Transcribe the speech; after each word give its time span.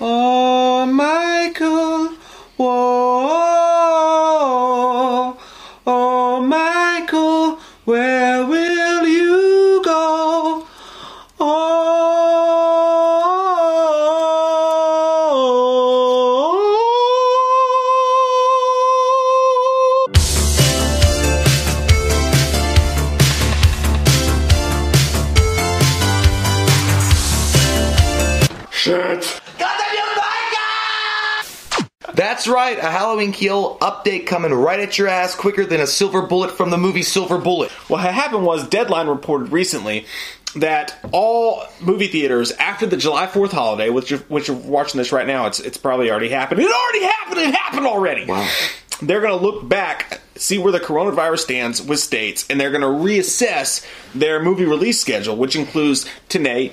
Oh, 0.00 0.86
Michael. 0.86 2.14
Whoa. 2.56 2.97
Update 33.88 34.26
coming 34.26 34.52
right 34.52 34.80
at 34.80 34.98
your 34.98 35.08
ass 35.08 35.34
quicker 35.34 35.64
than 35.64 35.80
a 35.80 35.86
silver 35.86 36.22
bullet 36.22 36.50
from 36.50 36.70
the 36.70 36.76
movie 36.76 37.02
Silver 37.02 37.38
Bullet. 37.38 37.70
What 37.88 38.00
happened 38.00 38.44
was 38.44 38.68
Deadline 38.68 39.08
reported 39.08 39.50
recently 39.50 40.06
that 40.56 40.98
all 41.12 41.62
movie 41.80 42.08
theaters 42.08 42.52
after 42.52 42.86
the 42.86 42.96
July 42.96 43.26
4th 43.26 43.52
holiday, 43.52 43.90
which 43.90 44.10
you're, 44.10 44.20
which 44.20 44.48
you're 44.48 44.56
watching 44.56 44.98
this 44.98 45.12
right 45.12 45.26
now, 45.26 45.46
it's 45.46 45.60
it's 45.60 45.78
probably 45.78 46.10
already 46.10 46.28
happened. 46.28 46.60
It 46.60 46.70
already 46.70 47.04
happened. 47.04 47.40
It 47.40 47.54
happened 47.54 47.86
already. 47.86 48.26
Wow. 48.26 48.48
They're 49.00 49.20
going 49.20 49.38
to 49.38 49.44
look 49.44 49.68
back, 49.68 50.20
see 50.34 50.58
where 50.58 50.72
the 50.72 50.80
coronavirus 50.80 51.38
stands 51.38 51.80
with 51.80 52.00
states, 52.00 52.44
and 52.50 52.60
they're 52.60 52.72
going 52.72 52.80
to 52.80 52.88
reassess 52.88 53.86
their 54.12 54.42
movie 54.42 54.64
release 54.64 55.00
schedule, 55.00 55.36
which 55.36 55.54
includes 55.54 56.04
Tenet, 56.28 56.72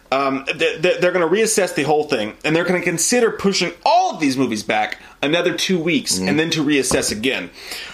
Um, 0.11 0.43
they- 0.53 0.75
they- 0.77 0.97
they're 0.99 1.13
going 1.13 1.27
to 1.27 1.33
reassess 1.33 1.73
the 1.73 1.83
whole 1.83 2.03
thing, 2.03 2.33
and 2.43 2.53
they're 2.53 2.65
going 2.65 2.79
to 2.81 2.83
consider 2.85 3.31
pushing 3.31 3.71
all 3.85 4.11
of 4.13 4.19
these 4.19 4.35
movies 4.35 4.61
back 4.61 4.97
another 5.21 5.53
two 5.53 5.79
weeks, 5.79 6.17
and 6.17 6.37
then 6.37 6.49
to 6.49 6.63
reassess 6.63 7.11
again. 7.11 7.49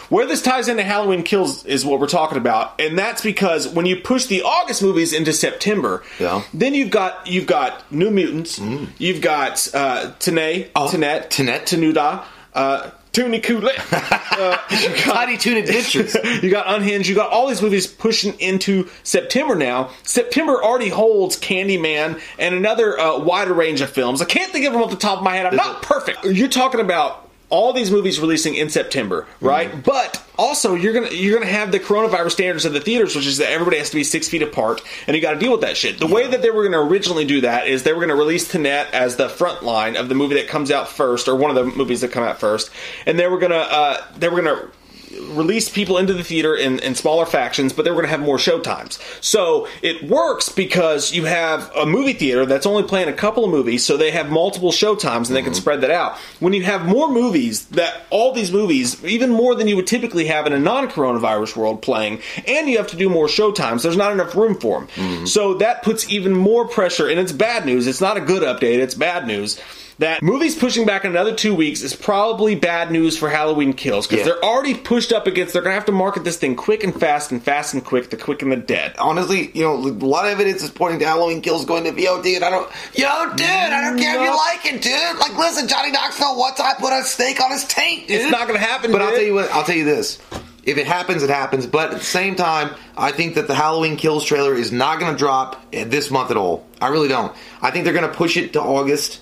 Where 0.09 0.25
this 0.25 0.41
ties 0.41 0.67
into 0.69 0.83
Halloween 0.83 1.21
Kills 1.21 1.65
is 1.65 1.85
what 1.85 1.99
we're 1.99 2.07
talking 2.07 2.37
about, 2.37 2.73
and 2.79 2.97
that's 2.97 3.21
because 3.21 3.67
when 3.67 3.85
you 3.85 3.97
push 3.97 4.25
the 4.25 4.41
August 4.41 4.81
movies 4.81 5.11
into 5.13 5.31
September, 5.33 6.01
Yeah. 6.19 6.41
then 6.53 6.73
you've 6.73 6.89
got 6.89 7.27
you've 7.27 7.45
got 7.45 7.83
New 7.91 8.09
Mutants, 8.09 8.59
you've 8.97 9.21
got 9.21 9.67
uh, 9.73 10.11
Tenet, 10.19 10.71
Oh, 10.75 10.89
Tenet, 10.89 11.29
Tenet. 11.29 11.65
Tenuda, 11.65 12.21
uh, 12.55 12.87
Toonie 13.11 13.39
Cooley. 13.43 13.73
Uh, 14.37 14.55
you 14.69 14.89
got- 14.89 14.97
Tiny 15.15 15.35
Toon 15.35 15.57
Adventures. 15.57 16.15
you 16.43 16.51
got 16.51 16.71
Unhinged. 16.71 17.09
You 17.09 17.15
got 17.15 17.31
all 17.31 17.47
these 17.47 17.59
movies 17.59 17.87
pushing 17.87 18.39
into 18.39 18.87
September 19.01 19.55
now. 19.55 19.89
September 20.03 20.63
already 20.63 20.89
holds 20.89 21.39
Candyman 21.39 22.21
and 22.37 22.53
another 22.53 22.99
uh, 22.99 23.17
wider 23.17 23.55
range 23.55 23.81
of 23.81 23.89
films. 23.89 24.21
I 24.21 24.25
can't 24.25 24.51
think 24.51 24.67
of 24.67 24.73
them 24.73 24.83
off 24.83 24.91
the 24.91 24.95
top 24.95 25.17
of 25.17 25.23
my 25.23 25.33
head. 25.35 25.47
I'm 25.47 25.55
not 25.55 25.81
perfect. 25.81 26.23
You're 26.23 26.49
talking 26.49 26.79
about 26.79 27.27
all 27.49 27.73
these 27.73 27.89
movies 27.89 28.19
releasing 28.19 28.53
in 28.53 28.69
September, 28.69 29.25
right? 29.41 29.71
Mm-hmm. 29.71 29.79
But 29.81 30.23
also 30.37 30.75
you're 30.75 30.93
gonna 30.93 31.11
you're 31.11 31.37
gonna 31.37 31.51
have 31.51 31.71
the 31.71 31.79
coronavirus 31.79 32.31
standards 32.31 32.65
of 32.65 32.73
the 32.73 32.81
theaters, 32.81 33.15
which 33.15 33.25
is 33.25 33.37
that 33.37 33.51
everybody 33.51 33.77
has 33.77 33.89
to 33.89 33.95
be 33.95 34.03
six 34.03 34.27
feet 34.27 34.41
apart, 34.41 34.81
and 35.07 35.15
you 35.15 35.21
got 35.21 35.33
to 35.33 35.39
deal 35.39 35.51
with 35.51 35.61
that 35.61 35.77
shit. 35.77 35.99
The 35.99 36.07
way 36.07 36.27
that 36.27 36.41
they 36.41 36.51
were 36.51 36.63
gonna 36.63 36.83
originally 36.83 37.25
do 37.25 37.41
that 37.41 37.67
is 37.67 37.83
they 37.83 37.93
were 37.93 38.01
gonna 38.01 38.15
release 38.15 38.47
Tenet 38.47 38.87
as 38.93 39.15
the 39.15 39.29
front 39.29 39.63
line 39.63 39.95
of 39.95 40.09
the 40.09 40.15
movie 40.15 40.35
that 40.35 40.47
comes 40.47 40.71
out 40.71 40.87
first, 40.89 41.27
or 41.27 41.35
one 41.35 41.49
of 41.49 41.55
the 41.55 41.65
movies 41.65 42.01
that 42.01 42.11
come 42.11 42.23
out 42.23 42.39
first, 42.39 42.69
and 43.05 43.17
they 43.17 43.27
were 43.27 43.39
gonna 43.39 43.55
uh, 43.55 44.03
they 44.17 44.29
were 44.29 44.41
gonna 44.41 44.69
release 45.19 45.69
people 45.69 45.97
into 45.97 46.13
the 46.13 46.23
theater 46.23 46.55
in, 46.55 46.79
in 46.79 46.95
smaller 46.95 47.25
factions, 47.25 47.73
but 47.73 47.83
they 47.83 47.91
were 47.91 47.97
going 47.97 48.05
to 48.05 48.11
have 48.11 48.19
more 48.19 48.39
show 48.39 48.59
times. 48.59 48.99
So 49.21 49.67
it 49.81 50.03
works 50.03 50.49
because 50.49 51.13
you 51.13 51.25
have 51.25 51.71
a 51.75 51.85
movie 51.85 52.13
theater 52.13 52.45
that's 52.45 52.65
only 52.65 52.83
playing 52.83 53.09
a 53.09 53.13
couple 53.13 53.45
of 53.45 53.51
movies, 53.51 53.85
so 53.85 53.97
they 53.97 54.11
have 54.11 54.29
multiple 54.29 54.71
show 54.71 54.95
times 54.95 55.29
and 55.29 55.35
they 55.35 55.41
can 55.41 55.51
mm-hmm. 55.51 55.61
spread 55.61 55.81
that 55.81 55.91
out. 55.91 56.17
When 56.39 56.53
you 56.53 56.63
have 56.63 56.85
more 56.85 57.11
movies, 57.11 57.65
that 57.67 58.03
all 58.09 58.33
these 58.33 58.51
movies, 58.51 59.03
even 59.05 59.29
more 59.29 59.55
than 59.55 59.67
you 59.67 59.75
would 59.75 59.87
typically 59.87 60.25
have 60.27 60.47
in 60.47 60.53
a 60.53 60.59
non-coronavirus 60.59 61.55
world 61.55 61.81
playing, 61.81 62.21
and 62.47 62.69
you 62.69 62.77
have 62.77 62.87
to 62.87 62.97
do 62.97 63.09
more 63.09 63.27
show 63.27 63.51
times, 63.51 63.83
there's 63.83 63.97
not 63.97 64.11
enough 64.11 64.35
room 64.35 64.59
for 64.59 64.79
them. 64.79 64.87
Mm-hmm. 64.89 65.25
So 65.25 65.55
that 65.55 65.83
puts 65.83 66.09
even 66.09 66.33
more 66.33 66.67
pressure, 66.67 67.07
and 67.07 67.19
it's 67.19 67.31
bad 67.31 67.65
news. 67.65 67.87
It's 67.87 68.01
not 68.01 68.17
a 68.17 68.21
good 68.21 68.43
update, 68.43 68.79
it's 68.79 68.95
bad 68.95 69.27
news 69.27 69.59
that 69.99 70.21
movies 70.21 70.55
pushing 70.55 70.85
back 70.85 71.03
another 71.03 71.33
two 71.33 71.55
weeks 71.55 71.81
is 71.81 71.95
probably 71.95 72.55
bad 72.55 72.91
news 72.91 73.17
for 73.17 73.29
Halloween 73.29 73.73
Kills 73.73 74.07
because 74.07 74.25
Yeah. 74.25 74.33
they're 74.33 74.43
already 74.45 74.73
pushed 74.75 75.11
up 75.11 75.27
against. 75.27 75.53
They're 75.53 75.61
gonna 75.61 75.75
have 75.75 75.85
to 75.85 75.91
market 75.91 76.23
this 76.23 76.37
thing 76.37 76.55
quick 76.55 76.83
and 76.83 76.97
fast 76.97 77.31
and 77.31 77.43
fast 77.43 77.73
and 77.73 77.83
quick. 77.83 78.09
The 78.09 78.17
quick 78.17 78.41
and 78.41 78.51
the 78.51 78.57
dead. 78.57 78.93
Honestly, 78.99 79.51
you 79.53 79.63
know, 79.63 79.73
a 79.75 79.89
lot 80.05 80.25
of 80.25 80.31
evidence 80.31 80.61
is 80.63 80.69
pointing 80.69 80.99
to 80.99 81.05
Halloween 81.05 81.41
Kills 81.41 81.65
going 81.65 81.83
to 81.85 81.91
VOD, 81.91 82.35
and 82.35 82.45
I 82.45 82.49
don't. 82.49 82.69
Yo, 82.93 83.29
dude, 83.35 83.47
I 83.47 83.81
don't 83.81 83.99
care 83.99 84.15
if 84.15 84.21
you 84.21 84.35
like 84.35 84.65
it, 84.65 84.81
dude. 84.81 85.19
Like, 85.19 85.37
listen, 85.37 85.67
Johnny 85.67 85.91
Knoxville 85.91 86.35
time 86.57 86.73
I 86.77 86.79
put 86.79 86.93
a 86.93 87.03
steak 87.03 87.41
on 87.41 87.51
his 87.51 87.63
taint, 87.65 88.07
dude. 88.07 88.21
It's 88.21 88.31
not 88.31 88.47
gonna 88.47 88.59
happen. 88.59 88.91
But 88.91 89.01
I'll 89.01 89.11
tell 89.11 89.21
you 89.21 89.33
what. 89.33 89.51
I'll 89.51 89.63
tell 89.63 89.75
you 89.75 89.85
this. 89.85 90.19
If 90.63 90.77
it 90.77 90.85
happens, 90.85 91.23
it 91.23 91.29
happens. 91.29 91.65
But 91.65 91.93
at 91.93 91.99
the 91.99 92.05
same 92.05 92.35
time, 92.35 92.71
I 92.97 93.11
think 93.13 93.35
that 93.35 93.47
the 93.47 93.55
Halloween 93.55 93.95
Kills 93.95 94.25
trailer 94.25 94.53
is 94.53 94.69
not 94.71 94.99
going 94.99 95.13
to 95.13 95.17
drop 95.17 95.65
this 95.71 96.11
month 96.11 96.29
at 96.29 96.35
all. 96.35 96.65
I 96.81 96.89
really 96.89 97.07
don't. 97.07 97.33
I 97.61 97.71
think 97.71 97.85
they're 97.85 97.93
going 97.93 98.09
to 98.09 98.13
push 98.13 98.35
it 98.35 98.51
to 98.53 98.61
August. 98.61 99.21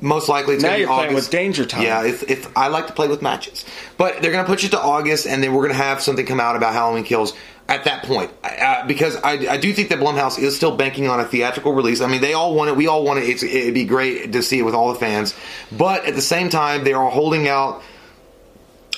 Most 0.00 0.28
likely, 0.28 0.54
it's 0.54 0.62
Now 0.62 0.70
going 0.70 0.80
to 0.80 0.86
be 0.86 0.88
you're 0.88 0.96
playing 0.96 1.10
August. 1.12 1.28
with 1.28 1.30
danger 1.32 1.64
time. 1.64 1.82
Yeah, 1.82 2.04
if, 2.04 2.28
if 2.30 2.56
I 2.56 2.68
like 2.68 2.88
to 2.88 2.92
play 2.92 3.08
with 3.08 3.22
matches, 3.22 3.64
but 3.96 4.20
they're 4.20 4.32
going 4.32 4.44
to 4.44 4.50
push 4.50 4.64
it 4.64 4.70
to 4.72 4.80
August, 4.80 5.26
and 5.26 5.42
then 5.42 5.52
we're 5.54 5.62
going 5.62 5.76
to 5.76 5.82
have 5.82 6.02
something 6.02 6.26
come 6.26 6.40
out 6.40 6.56
about 6.56 6.72
Halloween 6.74 7.04
Kills 7.04 7.32
at 7.68 7.84
that 7.84 8.02
point. 8.02 8.30
Uh, 8.42 8.86
because 8.86 9.16
I, 9.16 9.32
I 9.52 9.56
do 9.56 9.72
think 9.72 9.88
that 9.88 10.00
Blumhouse 10.00 10.38
is 10.38 10.56
still 10.56 10.76
banking 10.76 11.08
on 11.08 11.20
a 11.20 11.24
theatrical 11.24 11.72
release. 11.72 12.00
I 12.00 12.08
mean, 12.08 12.20
they 12.20 12.34
all 12.34 12.54
want 12.54 12.70
it. 12.70 12.76
We 12.76 12.86
all 12.86 13.04
want 13.04 13.20
it. 13.20 13.28
It's, 13.28 13.42
it'd 13.42 13.72
be 13.72 13.84
great 13.84 14.32
to 14.32 14.42
see 14.42 14.58
it 14.58 14.62
with 14.62 14.74
all 14.74 14.92
the 14.92 14.98
fans, 14.98 15.34
but 15.72 16.04
at 16.04 16.14
the 16.14 16.22
same 16.22 16.50
time, 16.50 16.84
they 16.84 16.92
are 16.92 17.10
holding 17.10 17.48
out 17.48 17.82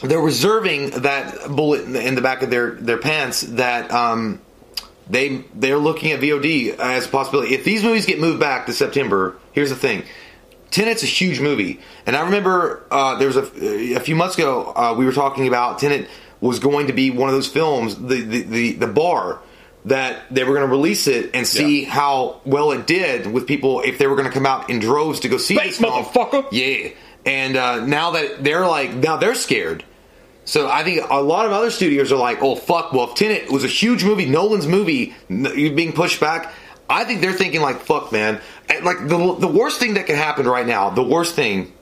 they're 0.03 0.21
reserving 0.21 0.91
that 0.91 1.49
bullet 1.49 1.85
in 1.85 1.93
the, 1.93 2.07
in 2.07 2.15
the 2.17 2.21
back 2.21 2.43
of 2.43 2.51
their 2.51 2.73
their 2.73 2.99
pants 2.99 3.41
that 3.43 3.91
um, 3.91 4.41
they 5.09 5.45
they're 5.55 5.79
looking 5.79 6.13
at 6.13 6.21
VOD 6.21 6.77
as 6.79 7.07
a 7.07 7.09
possibility. 7.09 7.55
If 7.55 7.65
these 7.65 7.83
movies 7.83 8.07
get 8.07 8.21
moved 8.21 8.41
back 8.41 8.67
to 8.67 8.73
September, 8.73 9.37
here's 9.53 9.71
the 9.71 9.77
thing. 9.77 10.05
Tenet's 10.71 11.03
a 11.03 11.07
huge 11.07 11.41
movie, 11.41 11.81
and 12.07 12.17
I 12.17 12.23
remember 12.23 12.85
uh, 12.91 13.17
there 13.19 13.29
was 13.29 13.37
a, 13.37 13.95
a 13.95 14.01
few 14.01 14.17
months 14.17 14.35
ago 14.37 14.73
uh, 14.75 14.95
we 14.99 15.05
were 15.07 15.13
talking 15.13 15.47
about 15.49 15.79
Tenet 15.79 16.09
was 16.41 16.59
going 16.59 16.89
to 16.89 16.93
be 16.93 17.11
one 17.11 17.29
of 17.29 17.35
those 17.35 17.49
films, 17.49 17.95
the 17.97 18.21
the 18.21 18.43
the, 18.43 18.73
the 18.73 18.87
bar 18.87 19.41
that 19.87 20.25
they 20.35 20.43
were 20.43 20.53
going 20.55 20.67
to 20.69 20.71
release 20.71 21.07
it 21.07 21.31
and 21.33 21.47
see 21.47 21.85
Yeah. 21.85 21.91
how 21.91 22.41
well 22.45 22.73
it 22.73 22.87
did 22.89 23.27
with 23.29 23.47
people 23.47 23.81
if 23.83 23.99
they 23.99 24.07
were 24.09 24.17
going 24.17 24.27
to 24.27 24.35
come 24.35 24.45
out 24.45 24.69
in 24.69 24.81
droves 24.81 25.21
to 25.21 25.29
go 25.29 25.37
see 25.39 25.57
Bait, 25.57 25.67
this 25.69 25.79
film. 25.79 26.05
motherfucker. 26.05 26.47
Yeah, 26.51 26.89
and 27.25 27.57
uh, 27.57 27.87
now 27.87 28.11
that 28.13 28.43
they're 28.43 28.67
like 28.67 28.93
now 28.95 29.17
they're 29.17 29.35
scared. 29.37 29.85
So 30.45 30.69
I 30.69 30.85
think 30.85 31.05
a 31.11 31.21
lot 31.23 31.47
of 31.47 31.53
other 31.53 31.71
studios 31.71 32.13
are 32.13 32.17
like, 32.19 32.43
oh 32.43 32.55
fuck, 32.57 32.93
well 32.93 33.09
if 33.09 33.15
Tenet 33.15 33.51
was 33.51 33.65
a 33.65 33.69
huge 33.69 34.05
movie, 34.05 34.27
Nolan's 34.27 34.67
movie, 34.67 35.15
being 35.29 35.93
pushed 35.93 36.21
back. 36.21 36.53
I 36.89 37.03
think 37.03 37.21
they're 37.21 37.33
thinking 37.33 37.63
like, 37.63 37.81
fuck, 37.81 38.13
man. 38.13 38.41
And, 38.69 38.85
Like 38.85 39.09
the 39.09 39.37
the 39.39 39.49
worst 39.49 39.79
thing 39.79 39.95
that 39.95 40.07
can 40.07 40.17
happen 40.17 40.47
right 40.47 40.67
now, 40.67 40.91
the 40.91 41.03
worst 41.03 41.35
thing 41.35 41.73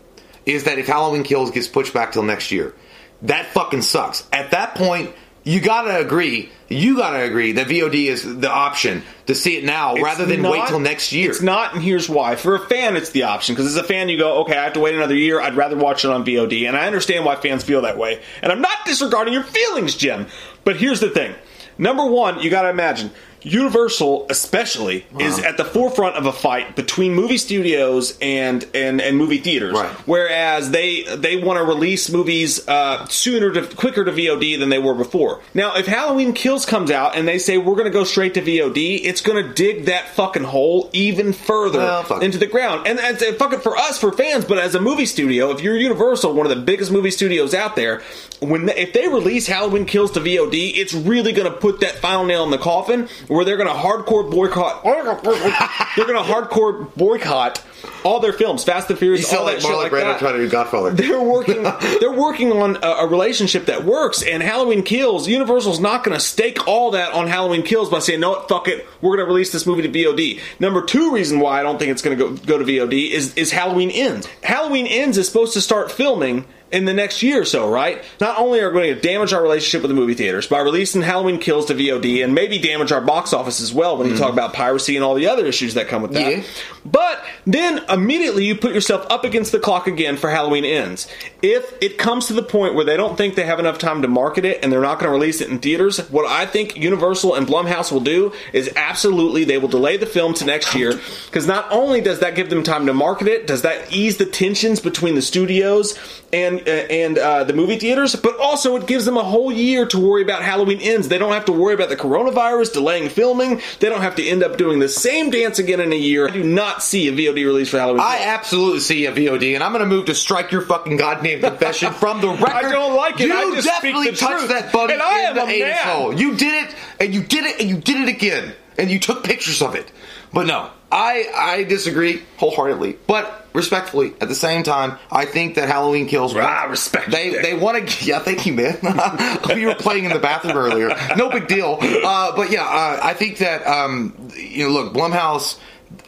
is 0.47 0.65
that 0.65 0.79
if 0.79 0.87
Halloween 0.87 1.23
Kills 1.23 1.51
gets 1.51 1.69
pushed 1.69 1.95
back 1.95 2.13
till 2.13 2.23
next 2.23 2.53
year, 2.53 2.75
that 3.23 3.47
fucking 3.47 3.83
sucks. 3.83 4.27
At 4.33 4.51
that 4.51 4.75
point, 4.75 5.11
you 5.45 5.61
gotta 5.61 5.99
agree, 5.99 6.51
you 6.69 6.97
gotta 6.97 7.23
agree 7.23 7.53
that 7.53 7.67
VOD 7.67 8.07
is 8.07 8.23
the 8.41 8.51
option 8.51 9.03
to 9.27 9.35
see 9.35 9.57
it 9.57 9.65
now 9.65 9.95
rather 9.95 10.25
than 10.25 10.41
It's 10.45 10.49
wait 10.49 10.67
till 10.69 10.81
next 10.81 11.13
year. 11.13 11.31
It's 11.31 11.43
not, 11.43 11.75
and 11.75 11.83
here's 11.83 12.09
why. 12.09 12.37
For 12.37 12.55
a 12.55 12.59
fan, 12.59 12.97
it's 12.97 13.11
the 13.11 13.25
option 13.25 13.55
because 13.55 13.67
as 13.67 13.77
a 13.77 13.85
fan, 13.85 14.09
you 14.09 14.19
go, 14.19 14.41
okay, 14.43 14.57
I 14.57 14.65
have 14.65 14.73
to 14.75 14.81
wait 14.81 14.95
another 14.95 15.15
year. 15.15 15.41
I'd 15.41 15.55
rather 15.55 15.77
watch 15.77 16.05
it 16.05 16.11
on 16.11 16.25
VOD, 16.25 16.67
and 16.67 16.77
I 16.77 16.87
understand 16.87 17.25
why 17.25 17.37
fans 17.37 17.63
feel 17.63 17.83
that 17.83 17.99
way. 17.99 18.23
And 18.43 18.51
I'm 18.51 18.63
not 18.63 18.79
disregarding 18.87 19.35
your 19.35 19.45
feelings, 19.45 19.95
Jim. 19.95 20.27
But 20.65 20.77
here's 20.77 21.01
the 21.01 21.11
thing: 21.11 21.35
number 21.77 22.07
one, 22.07 22.41
you 22.41 22.49
got 22.49 22.63
to 22.63 22.71
imagine 22.71 23.11
Universal, 23.45 24.27
especially, 24.31 25.07
is 25.19 25.39
at 25.39 25.57
the 25.57 25.65
forefront 25.65 26.17
of 26.17 26.27
a 26.27 26.33
fight 26.33 26.75
between 26.77 27.15
movie 27.15 27.37
studios 27.39 28.17
and 28.21 28.67
and, 28.75 29.01
and 29.01 29.17
movie 29.17 29.39
theaters. 29.39 29.75
Right. 29.75 29.91
Whereas 30.07 30.71
they 30.71 31.03
they 31.03 31.37
want 31.37 31.59
to 31.59 31.65
release 31.65 32.11
movies 32.11 32.67
uh, 32.67 33.07
sooner 33.07 33.53
to 33.53 33.67
quicker 33.77 34.05
to 34.05 34.13
VOD 34.13 34.59
than 34.59 34.71
they 34.71 34.79
were 34.79 34.95
before. 34.95 35.43
Now, 35.53 35.77
if 35.77 35.87
Halloween 35.87 36.33
Kills 36.33 36.65
comes 36.65 36.91
out 36.91 37.17
and 37.17 37.29
they 37.29 37.39
say 37.39 37.59
we're 37.59 37.75
going 37.75 37.85
to 37.85 37.91
go 37.91 38.05
straight 38.05 38.35
to 38.35 38.43
VOD, 38.43 39.01
it's 39.05 39.21
going 39.21 39.45
to 39.45 39.53
dig 39.53 39.85
that 39.87 40.09
fucking 40.09 40.45
hole 40.45 40.89
even 40.93 41.33
further 41.33 41.79
Well, 41.79 42.21
into 42.21 42.39
the 42.39 42.47
ground. 42.47 42.87
And 42.87 42.99
that's 42.99 43.25
fuck 43.37 43.53
it 43.53 43.63
for 43.63 43.77
us 43.77 43.99
for 43.99 44.11
fans, 44.13 44.45
but 44.45 44.59
as 44.59 44.75
a 44.75 44.81
movie 44.81 45.07
studio, 45.07 45.51
if 45.51 45.61
you're 45.61 45.77
Universal, 45.77 46.33
one 46.35 46.47
of 46.47 46.57
the 46.57 46.63
biggest 46.63 46.91
movie 46.91 47.11
studios 47.11 47.53
out 47.53 47.77
there, 47.77 48.03
when 48.41 48.67
they, 48.67 48.77
if 48.77 48.93
they 48.93 49.07
release 49.09 49.47
Halloween 49.47 49.85
Kills 49.85 50.13
to 50.13 50.21
VOD, 50.21 50.73
it's 50.77 50.95
really 50.95 51.33
going 51.33 51.51
to 51.51 51.57
put 51.57 51.81
that 51.81 51.97
final 51.97 52.25
nail 52.25 52.45
in 52.45 52.51
the 52.51 52.59
coffin 52.59 53.09
where 53.35 53.45
they're 53.45 53.57
going 53.57 53.69
to 53.69 53.75
hardcore 53.75 54.31
boycott. 54.31 54.83
they're 54.85 55.05
going 55.05 56.25
to 56.25 56.33
hardcore 56.33 56.95
boycott 56.95 57.63
all 58.05 58.21
their 58.21 58.33
films, 58.33 58.65
Fast 58.65 58.91
and 58.91 58.99
Furious, 58.99 59.21
You 59.21 59.27
sound 59.27 59.41
all 59.41 59.47
that 59.47 59.53
like 59.55 59.63
shit 59.63 59.71
Marlon 59.71 59.83
like 59.83 59.93
Brando 59.93 60.05
that 60.05 60.19
trying 60.19 60.35
to 60.35 60.45
do 60.45 60.49
Godfather. 60.51 60.91
they're 60.93 61.21
working 61.21 61.63
they're 62.01 62.13
working 62.13 62.53
on 62.53 62.77
a, 62.77 62.87
a 62.87 63.07
relationship 63.07 63.67
that 63.67 63.85
works 63.85 64.23
and 64.23 64.43
halloween 64.43 64.83
kills 64.83 65.27
universal's 65.29 65.81
not 65.81 66.05
going 66.05 66.17
to 66.17 66.23
stake 66.23 66.67
all 66.69 66.91
that 66.93 67.13
on 67.13 67.27
halloween 67.27 67.63
kills 67.63 67.89
by 67.91 67.99
saying 67.99 68.21
no 68.21 68.31
what, 68.31 68.49
fuck 68.49 68.69
it 68.69 68.87
we're 69.01 69.17
going 69.17 69.27
to 69.27 69.33
release 69.33 69.53
this 69.53 69.67
movie 69.67 69.83
to 69.83 69.89
vod 69.89 70.41
number 70.61 70.83
two 70.83 71.13
reason 71.13 71.41
why 71.41 71.61
i 71.61 71.63
don't 71.63 71.79
think 71.79 71.91
it's 71.91 72.03
going 72.03 72.17
to 72.17 72.25
go, 72.25 72.37
go 72.47 72.59
to 72.59 72.65
vod 72.65 73.11
is, 73.11 73.35
is 73.35 73.51
halloween 73.51 73.91
ends 73.91 74.29
halloween 74.43 74.87
ends 74.87 75.19
is 75.19 75.27
supposed 75.27 75.55
to 75.55 75.61
start 75.61 75.91
filming 75.91 76.45
in 76.75 76.87
the 76.87 76.93
next 76.93 77.23
year 77.23 77.43
or 77.43 77.45
so, 77.45 77.71
right? 77.71 78.03
Not 78.21 78.37
only 78.37 78.61
are 78.61 78.69
we 78.69 78.75
going 78.75 78.95
to 78.95 79.01
damage 79.01 79.33
our 79.33 79.41
relationship 79.41 79.83
with 79.83 79.91
the 79.91 79.95
movie 79.95 80.15
theaters 80.15 80.49
by 80.49 80.59
releasing 80.59 81.03
Halloween 81.03 81.39
Kills 81.39 81.67
to 81.67 81.75
VOD 81.75 82.25
and 82.25 82.35
maybe 82.35 82.59
damage 82.59 82.91
our 82.91 83.01
box 83.01 83.33
office 83.33 83.61
as 83.61 83.73
well 83.73 83.97
when 83.97 84.09
you 84.09 84.17
talk 84.17 84.31
mm-hmm. 84.31 84.39
about 84.39 84.55
piracy 84.55 84.97
and 84.97 85.05
all 85.05 85.15
the 85.15 85.29
other 85.29 85.47
issues 85.47 85.75
that 85.75 85.87
come 85.87 86.03
with 86.03 86.13
that. 86.15 86.39
Yeah. 86.39 86.43
But 86.85 87.25
then 87.47 87.85
immediately 87.89 88.45
you 88.45 88.57
put 88.57 88.75
yourself 88.75 89.07
up 89.09 89.23
against 89.23 89.53
the 89.53 89.61
clock 89.61 89.87
again 89.87 90.17
for 90.17 90.29
Halloween 90.29 90.65
Ends. 90.65 91.09
If 91.43 91.73
it 91.81 91.97
comes 91.97 92.27
to 92.27 92.33
the 92.33 92.43
point 92.43 92.75
where 92.75 92.85
they 92.85 92.97
don't 92.97 93.17
think 93.17 93.37
they 93.37 93.47
have 93.47 93.61
enough 93.61 93.79
time 93.79 94.03
to 94.03 94.09
market 94.09 94.45
it 94.45 94.59
and 94.63 94.73
they're 94.73 94.81
not 94.81 94.99
going 94.99 95.09
to 95.09 95.13
release 95.13 95.41
it 95.41 95.49
in 95.49 95.61
theaters, 95.61 95.99
what 96.11 96.29
I 96.29 96.45
think 96.45 96.77
Universal 96.77 97.37
and 97.37 97.47
Blumhouse 97.47 97.93
will 97.93 98.01
do 98.01 98.33
is 98.53 98.71
absolutely 98.75 99.45
they 99.45 99.59
will 99.59 99.69
delay 99.69 99.97
the 99.97 100.07
film 100.07 100.35
to 100.35 100.45
next 100.45 100.75
year 100.75 100.99
because 101.27 101.47
not 101.47 101.71
only 101.71 102.01
does 102.01 102.19
that 102.19 102.35
give 102.35 102.51
them 102.51 102.65
time 102.65 102.87
to 102.87 102.93
market 102.93 103.29
it, 103.29 103.47
does 103.47 103.63
that 103.63 103.93
ease 103.93 104.17
the 104.17 104.27
tensions 104.27 104.81
between 104.81 105.15
the 105.15 105.23
studios 105.23 105.97
and 106.33 106.64
uh, 106.67 106.71
and 106.71 107.19
uh, 107.19 107.45
the 107.45 107.53
movie 107.53 107.79
theaters, 107.79 108.15
but 108.17 108.39
also 108.39 108.77
it 108.77 108.87
gives 108.87 109.05
them 109.05 109.17
a 109.17 109.23
whole 109.23 109.53
year 109.53 109.87
to 109.87 109.99
worry 109.99 110.23
about 110.23 110.43
Halloween 110.43 110.81
Ends. 110.81 111.09
They 111.09 111.19
don't 111.19 111.33
have 111.33 111.45
to 111.47 111.53
worry 111.53 111.75
about 111.75 111.89
the 111.89 111.97
coronavirus 111.97 112.73
delaying 112.75 113.09
filming. 113.09 113.61
They 113.81 113.89
don't 113.89 114.01
have 114.03 114.17
to 114.17 114.27
end 114.27 114.43
up 114.43 114.57
doing 114.57 114.79
the 114.79 114.89
same 114.89 115.31
dance 115.31 115.59
again 115.59 115.81
in 115.81 115.93
a 115.93 115.97
year. 115.97 116.29
I 116.29 116.31
do 116.31 116.43
not 116.45 116.83
see 116.83 117.09
a 117.09 117.13
VOD 117.13 117.45
release 117.45 117.71
for 117.71 117.79
Halloween. 117.79 118.01
I 118.03 118.25
absolutely 118.25 118.81
see 118.81 119.07
a 119.07 119.13
VOD, 119.13 119.55
and 119.55 119.63
I'm 119.63 119.73
going 119.73 119.85
to 119.85 119.89
move 119.89 120.07
to 120.07 120.15
strike 120.15 120.51
your 120.53 120.63
fucking 120.63 120.97
goddamn 120.97 121.41
confession 121.41 121.93
from 121.95 122.21
the 122.21 122.29
record. 122.29 122.51
I 122.51 122.63
don't 122.71 122.97
like 122.97 123.21
it. 123.21 123.29
You 123.29 123.35
I 123.35 123.55
just 123.55 123.69
speak 123.69 123.95
definitely 123.95 124.11
the 124.11 124.17
touched 124.17 124.39
truth. 124.39 124.49
that 124.49 124.73
button 124.73 124.93
And 124.95 125.03
I 125.03 125.21
in 125.21 125.27
am 125.27 125.35
the 125.37 125.43
a 125.43 125.61
man. 125.61 125.77
hole. 125.87 126.15
You 126.15 126.37
did 126.37 126.65
it, 126.69 126.75
and 127.01 127.15
you 127.15 127.23
did 127.23 127.45
it, 127.45 127.61
and 127.61 127.69
you 127.71 127.77
did 127.77 128.01
it 128.01 128.09
again, 128.09 128.55
and 128.79 128.91
you 128.91 128.99
took 128.99 129.25
pictures 129.25 129.63
of 129.63 129.75
it. 129.75 129.91
But 130.33 130.47
no, 130.47 130.71
I 130.95 131.27
I 131.35 131.65
disagree 131.65 132.23
wholeheartedly. 132.37 132.99
But 133.09 133.49
respectfully, 133.53 134.15
at 134.21 134.29
the 134.29 134.35
same 134.35 134.63
time, 134.63 134.97
I 135.11 135.25
think 135.25 135.57
that 135.57 135.69
Halloween 135.69 136.07
Kills. 136.07 136.35
Ah, 136.37 136.67
respect, 136.71 137.11
They 137.11 137.31
Dick. 137.31 137.43
they 137.43 137.55
want 137.55 137.89
to. 137.89 138.05
Yeah, 138.05 138.21
thank 138.21 138.47
you, 138.47 138.53
man. 138.53 138.79
we 139.55 139.67
were 139.67 139.75
playing 139.75 140.05
in 140.05 140.13
the 140.13 140.21
bathroom 140.21 140.57
earlier. 140.57 140.97
No 141.17 141.31
big 141.31 141.49
deal. 141.49 141.79
Uh, 141.81 142.37
but 142.37 142.51
yeah, 142.51 142.63
uh, 142.63 143.01
I 143.03 143.15
think 143.15 143.39
that 143.39 143.67
um, 143.67 144.31
you 144.37 144.69
know, 144.69 144.71
look, 144.73 144.95
Blumhouse. 144.95 145.59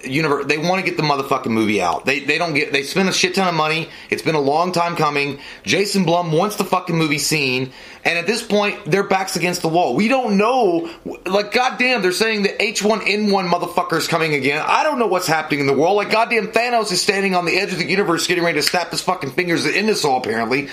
Universe, 0.08 0.46
they 0.46 0.58
want 0.58 0.84
to 0.84 0.88
get 0.88 0.96
the 0.96 1.02
motherfucking 1.02 1.50
movie 1.50 1.80
out. 1.80 2.04
They 2.04 2.20
they 2.20 2.38
don't 2.38 2.54
get. 2.54 2.72
They 2.72 2.82
spend 2.82 3.08
a 3.08 3.12
shit 3.12 3.34
ton 3.34 3.48
of 3.48 3.54
money. 3.54 3.88
It's 4.10 4.22
been 4.22 4.34
a 4.34 4.40
long 4.40 4.72
time 4.72 4.96
coming. 4.96 5.38
Jason 5.64 6.04
Blum 6.04 6.32
wants 6.32 6.56
the 6.56 6.64
fucking 6.64 6.96
movie 6.96 7.18
seen, 7.18 7.72
and 8.04 8.18
at 8.18 8.26
this 8.26 8.42
point, 8.42 8.84
their 8.84 9.02
backs 9.02 9.36
against 9.36 9.62
the 9.62 9.68
wall. 9.68 9.94
We 9.94 10.08
don't 10.08 10.36
know. 10.36 10.90
Like, 11.24 11.52
goddamn, 11.52 12.02
they're 12.02 12.12
saying 12.12 12.42
the 12.42 12.50
H1N1 12.50 13.48
motherfucker's 13.48 14.08
coming 14.08 14.34
again. 14.34 14.64
I 14.66 14.82
don't 14.82 14.98
know 14.98 15.06
what's 15.06 15.26
happening 15.26 15.60
in 15.60 15.66
the 15.66 15.76
world. 15.76 15.96
Like, 15.96 16.10
goddamn, 16.10 16.48
Thanos 16.48 16.92
is 16.92 17.00
standing 17.00 17.34
on 17.34 17.44
the 17.44 17.58
edge 17.58 17.72
of 17.72 17.78
the 17.78 17.86
universe, 17.86 18.26
getting 18.26 18.44
ready 18.44 18.58
to 18.58 18.66
snap 18.66 18.90
his 18.90 19.00
fucking 19.00 19.32
fingers 19.32 19.64
to 19.64 19.76
end 19.76 19.90
us 19.90 20.04
all. 20.04 20.18
Apparently. 20.18 20.68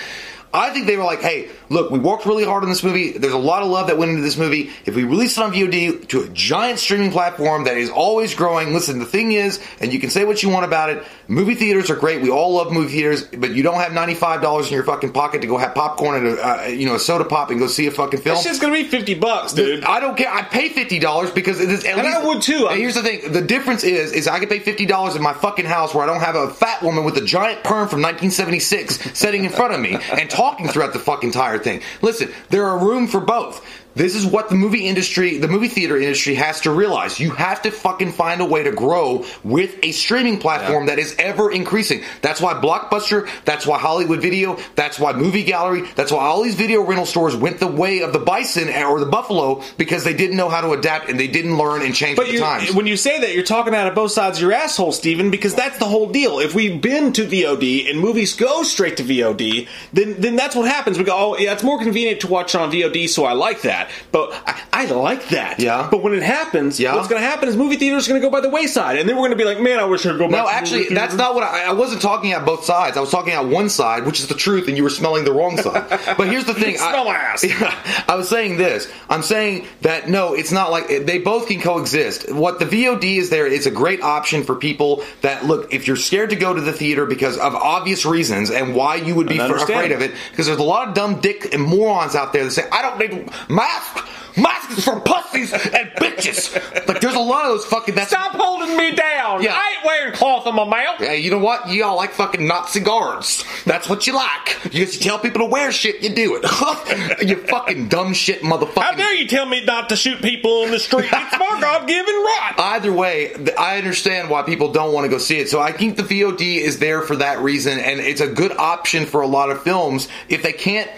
I 0.54 0.70
think 0.70 0.86
they 0.86 0.96
were 0.96 1.02
like, 1.04 1.20
hey, 1.20 1.48
look, 1.68 1.90
we 1.90 1.98
worked 1.98 2.26
really 2.26 2.44
hard 2.44 2.62
on 2.62 2.68
this 2.68 2.84
movie. 2.84 3.18
There's 3.18 3.32
a 3.32 3.38
lot 3.38 3.62
of 3.62 3.68
love 3.68 3.88
that 3.88 3.98
went 3.98 4.10
into 4.10 4.22
this 4.22 4.36
movie. 4.36 4.70
If 4.86 4.94
we 4.94 5.02
release 5.02 5.36
it 5.36 5.42
on 5.42 5.52
VOD 5.52 6.08
to 6.08 6.22
a 6.22 6.28
giant 6.28 6.78
streaming 6.78 7.10
platform 7.10 7.64
that 7.64 7.76
is 7.76 7.90
always 7.90 8.34
growing, 8.34 8.72
listen, 8.72 9.00
the 9.00 9.04
thing 9.04 9.32
is, 9.32 9.60
and 9.80 9.92
you 9.92 9.98
can 9.98 10.10
say 10.10 10.24
what 10.24 10.42
you 10.44 10.48
want 10.50 10.64
about 10.64 10.90
it, 10.90 11.02
movie 11.26 11.56
theaters 11.56 11.90
are 11.90 11.96
great. 11.96 12.22
We 12.22 12.30
all 12.30 12.54
love 12.54 12.72
movie 12.72 12.92
theaters, 12.92 13.24
but 13.24 13.50
you 13.50 13.64
don't 13.64 13.80
have 13.80 13.90
$95 13.92 14.68
in 14.68 14.72
your 14.72 14.84
fucking 14.84 15.12
pocket 15.12 15.40
to 15.40 15.48
go 15.48 15.58
have 15.58 15.74
popcorn 15.74 16.24
and 16.24 16.38
a, 16.38 16.48
uh, 16.48 16.66
you 16.66 16.86
know, 16.86 16.94
a 16.94 17.00
soda 17.00 17.24
pop 17.24 17.50
and 17.50 17.58
go 17.58 17.66
see 17.66 17.88
a 17.88 17.90
fucking 17.90 18.20
film. 18.20 18.36
That 18.36 18.44
shit's 18.44 18.60
gonna 18.60 18.74
be 18.74 18.84
fifty 18.84 19.14
bucks, 19.14 19.52
dude. 19.54 19.82
I 19.82 19.98
don't 19.98 20.16
care. 20.16 20.32
I 20.32 20.42
pay 20.42 20.68
fifty 20.68 21.00
dollars 21.00 21.32
because 21.32 21.60
it 21.60 21.68
is. 21.68 21.84
At 21.84 21.98
And 21.98 22.06
least, 22.06 22.16
I 22.16 22.24
would 22.26 22.42
too. 22.42 22.68
And 22.70 22.78
here's 22.78 22.94
the 22.94 23.02
thing: 23.02 23.32
the 23.32 23.42
difference 23.42 23.82
is, 23.82 24.12
is 24.12 24.28
I 24.28 24.38
can 24.38 24.48
pay 24.48 24.60
fifty 24.60 24.86
dollars 24.86 25.16
in 25.16 25.22
my 25.22 25.32
fucking 25.32 25.64
house 25.64 25.94
where 25.94 26.04
I 26.04 26.06
don't 26.06 26.20
have 26.20 26.36
a 26.36 26.50
fat 26.50 26.80
woman 26.82 27.04
with 27.04 27.16
a 27.16 27.24
giant 27.24 27.64
perm 27.64 27.88
from 27.88 28.02
1976 28.02 29.18
sitting 29.18 29.44
in 29.44 29.50
front 29.50 29.74
of 29.74 29.80
me 29.80 29.96
and 30.12 30.30
talking 30.30 30.43
throughout 30.68 30.92
the 30.92 30.98
fucking 30.98 31.28
entire 31.28 31.58
thing. 31.58 31.80
Listen, 32.02 32.32
there 32.50 32.66
are 32.66 32.78
room 32.78 33.06
for 33.06 33.20
both. 33.20 33.64
This 33.94 34.14
is 34.16 34.26
what 34.26 34.48
the 34.48 34.56
movie 34.56 34.88
industry, 34.88 35.38
the 35.38 35.48
movie 35.48 35.68
theater 35.68 35.96
industry 35.96 36.34
has 36.34 36.60
to 36.62 36.70
realize. 36.72 37.20
You 37.20 37.30
have 37.30 37.62
to 37.62 37.70
fucking 37.70 38.12
find 38.12 38.40
a 38.40 38.44
way 38.44 38.64
to 38.64 38.72
grow 38.72 39.24
with 39.44 39.76
a 39.82 39.92
streaming 39.92 40.38
platform 40.38 40.86
that 40.86 40.98
is 40.98 41.14
ever 41.18 41.50
increasing. 41.50 42.02
That's 42.20 42.40
why 42.40 42.54
Blockbuster, 42.54 43.28
that's 43.44 43.66
why 43.66 43.78
Hollywood 43.78 44.20
Video, 44.20 44.58
that's 44.74 44.98
why 44.98 45.12
Movie 45.12 45.44
Gallery, 45.44 45.82
that's 45.94 46.10
why 46.10 46.24
all 46.24 46.42
these 46.42 46.56
video 46.56 46.82
rental 46.82 47.06
stores 47.06 47.36
went 47.36 47.60
the 47.60 47.66
way 47.68 48.00
of 48.00 48.12
the 48.12 48.18
bison 48.18 48.68
or 48.68 48.98
the 48.98 49.06
buffalo 49.06 49.62
because 49.78 50.02
they 50.04 50.14
didn't 50.14 50.36
know 50.36 50.48
how 50.48 50.60
to 50.60 50.72
adapt 50.72 51.08
and 51.08 51.18
they 51.20 51.28
didn't 51.28 51.56
learn 51.56 51.82
and 51.82 51.94
change 51.94 52.16
But 52.16 52.26
with 52.26 52.36
the 52.36 52.40
times. 52.40 52.74
when 52.74 52.86
you 52.86 52.96
say 52.96 53.20
that, 53.20 53.34
you're 53.34 53.44
talking 53.44 53.74
out 53.74 53.86
of 53.86 53.94
both 53.94 54.10
sides 54.10 54.38
of 54.38 54.42
your 54.42 54.52
asshole, 54.52 54.92
Steven, 54.92 55.30
because 55.30 55.54
that's 55.54 55.78
the 55.78 55.84
whole 55.86 56.08
deal. 56.10 56.40
If 56.40 56.54
we've 56.54 56.80
been 56.80 57.12
to 57.12 57.26
VOD 57.26 57.88
and 57.90 58.00
movies 58.00 58.34
go 58.34 58.62
straight 58.64 58.96
to 58.96 59.04
VOD, 59.04 59.68
then 59.92 60.20
then 60.20 60.36
that's 60.36 60.56
what 60.56 60.66
happens. 60.68 60.98
We 60.98 61.04
go, 61.04 61.14
oh, 61.16 61.38
yeah, 61.38 61.52
it's 61.52 61.62
more 61.62 61.78
convenient 61.78 62.20
to 62.20 62.26
watch 62.26 62.54
on 62.54 62.72
VOD, 62.72 63.08
so 63.08 63.24
I 63.24 63.32
like 63.34 63.62
that. 63.62 63.83
But 64.12 64.32
I, 64.46 64.60
I 64.72 64.86
like 64.86 65.28
that. 65.28 65.58
Yeah. 65.60 65.88
But 65.90 66.02
when 66.02 66.14
it 66.14 66.22
happens, 66.22 66.78
Yeah. 66.80 66.94
what's 66.94 67.08
going 67.08 67.20
to 67.20 67.26
happen 67.26 67.48
is 67.48 67.56
movie 67.56 67.76
theaters 67.76 68.06
are 68.06 68.10
going 68.10 68.20
to 68.20 68.26
go 68.26 68.30
by 68.30 68.40
the 68.40 68.48
wayside, 68.50 68.98
and 68.98 69.08
then 69.08 69.16
we're 69.16 69.22
going 69.28 69.30
to 69.32 69.36
be 69.36 69.44
like, 69.44 69.60
man, 69.60 69.78
I 69.78 69.84
wish 69.84 70.04
I 70.06 70.10
could 70.10 70.18
go 70.18 70.28
back. 70.28 70.44
No, 70.44 70.48
actually, 70.48 70.88
that's 70.88 71.14
not 71.14 71.34
what 71.34 71.44
I, 71.44 71.64
I 71.66 71.72
wasn't 71.72 72.02
talking 72.02 72.32
at 72.32 72.44
both 72.44 72.64
sides. 72.64 72.96
I 72.96 73.00
was 73.00 73.10
talking 73.10 73.32
at 73.32 73.46
one 73.46 73.68
side, 73.68 74.04
which 74.06 74.20
is 74.20 74.28
the 74.28 74.34
truth, 74.34 74.68
and 74.68 74.76
you 74.76 74.82
were 74.82 74.90
smelling 74.90 75.24
the 75.24 75.32
wrong 75.32 75.56
side. 75.56 75.84
But 76.16 76.28
here's 76.28 76.44
the 76.44 76.54
thing: 76.54 76.76
Smell 76.76 77.08
I, 77.08 77.14
ass. 77.14 77.44
I 78.08 78.14
was 78.14 78.28
saying 78.28 78.56
this. 78.56 78.90
I'm 79.08 79.22
saying 79.22 79.66
that 79.82 80.08
no, 80.08 80.34
it's 80.34 80.52
not 80.52 80.70
like 80.70 80.86
they 80.88 81.18
both 81.18 81.48
can 81.48 81.60
coexist. 81.60 82.32
What 82.32 82.58
the 82.58 82.66
VOD 82.66 83.16
is 83.18 83.30
there, 83.30 83.46
it's 83.46 83.66
a 83.66 83.70
great 83.70 84.00
option 84.02 84.42
for 84.44 84.54
people 84.54 85.02
that 85.22 85.44
look. 85.44 85.72
If 85.72 85.86
you're 85.86 85.96
scared 85.96 86.30
to 86.30 86.36
go 86.36 86.54
to 86.54 86.60
the 86.60 86.72
theater 86.72 87.06
because 87.06 87.36
of 87.38 87.54
obvious 87.54 88.04
reasons 88.06 88.50
and 88.50 88.74
why 88.74 88.96
you 88.96 89.14
would 89.14 89.26
be 89.28 89.34
And 89.34 89.42
f- 89.42 89.50
understand. 89.50 89.80
afraid 89.80 89.92
of 89.92 90.02
it, 90.02 90.12
because 90.30 90.46
there's 90.46 90.58
a 90.58 90.62
lot 90.62 90.88
of 90.88 90.94
dumb 90.94 91.20
dick 91.20 91.52
and 91.54 91.62
morons 91.62 92.14
out 92.14 92.32
there 92.32 92.44
that 92.44 92.50
say, 92.52 92.64
"I 92.70 92.82
don't 92.82 92.98
need 92.98 93.30
mask." 93.74 94.08
Masks 94.36 94.82
for 94.84 94.98
pussies 95.00 95.52
and 95.52 95.90
bitches. 95.92 96.52
Like, 96.88 97.00
there's 97.00 97.14
a 97.14 97.20
lot 97.20 97.44
of 97.44 97.52
those 97.52 97.64
fucking. 97.66 97.94
That's 97.94 98.10
Stop 98.10 98.32
holding 98.32 98.76
me 98.76 98.92
down. 98.92 99.42
Yeah. 99.42 99.54
I 99.54 99.76
ain't 99.76 99.84
wearing 99.86 100.12
cloth 100.12 100.46
on 100.48 100.56
my 100.56 100.64
mouth. 100.64 101.00
Yeah, 101.00 101.12
you 101.12 101.30
know 101.30 101.38
what? 101.38 101.68
You 101.68 101.84
all 101.84 101.96
like 101.96 102.10
fucking 102.10 102.44
Nazi 102.44 102.80
guards. 102.80 103.44
That's 103.64 103.88
what 103.88 104.08
you 104.08 104.14
like. 104.14 104.74
You 104.74 104.86
just 104.86 105.02
tell 105.02 105.20
people 105.20 105.42
to 105.42 105.46
wear 105.46 105.70
shit, 105.70 106.02
you 106.02 106.10
do 106.10 106.36
it. 106.42 107.22
you 107.28 107.36
fucking 107.46 107.86
dumb 107.88 108.12
shit 108.12 108.42
motherfucker. 108.42 108.82
How 108.82 108.94
dare 108.94 109.14
you 109.14 109.28
tell 109.28 109.46
me 109.46 109.64
not 109.64 109.88
to 109.90 109.96
shoot 109.96 110.20
people 110.20 110.64
in 110.64 110.72
the 110.72 110.80
street? 110.80 111.10
It's 111.12 111.38
my 111.38 111.58
God-given 111.60 112.14
right. 112.14 112.54
Either 112.58 112.92
way, 112.92 113.34
I 113.56 113.78
understand 113.78 114.30
why 114.30 114.42
people 114.42 114.72
don't 114.72 114.92
want 114.92 115.04
to 115.04 115.10
go 115.10 115.18
see 115.18 115.38
it. 115.38 115.48
So 115.48 115.60
I 115.60 115.70
think 115.70 115.96
the 115.96 116.02
VOD 116.02 116.56
is 116.58 116.80
there 116.80 117.02
for 117.02 117.14
that 117.16 117.38
reason, 117.38 117.78
and 117.78 118.00
it's 118.00 118.20
a 118.20 118.28
good 118.28 118.52
option 118.52 119.06
for 119.06 119.20
a 119.20 119.28
lot 119.28 119.50
of 119.50 119.62
films 119.62 120.08
if 120.28 120.42
they 120.42 120.52
can't. 120.52 120.90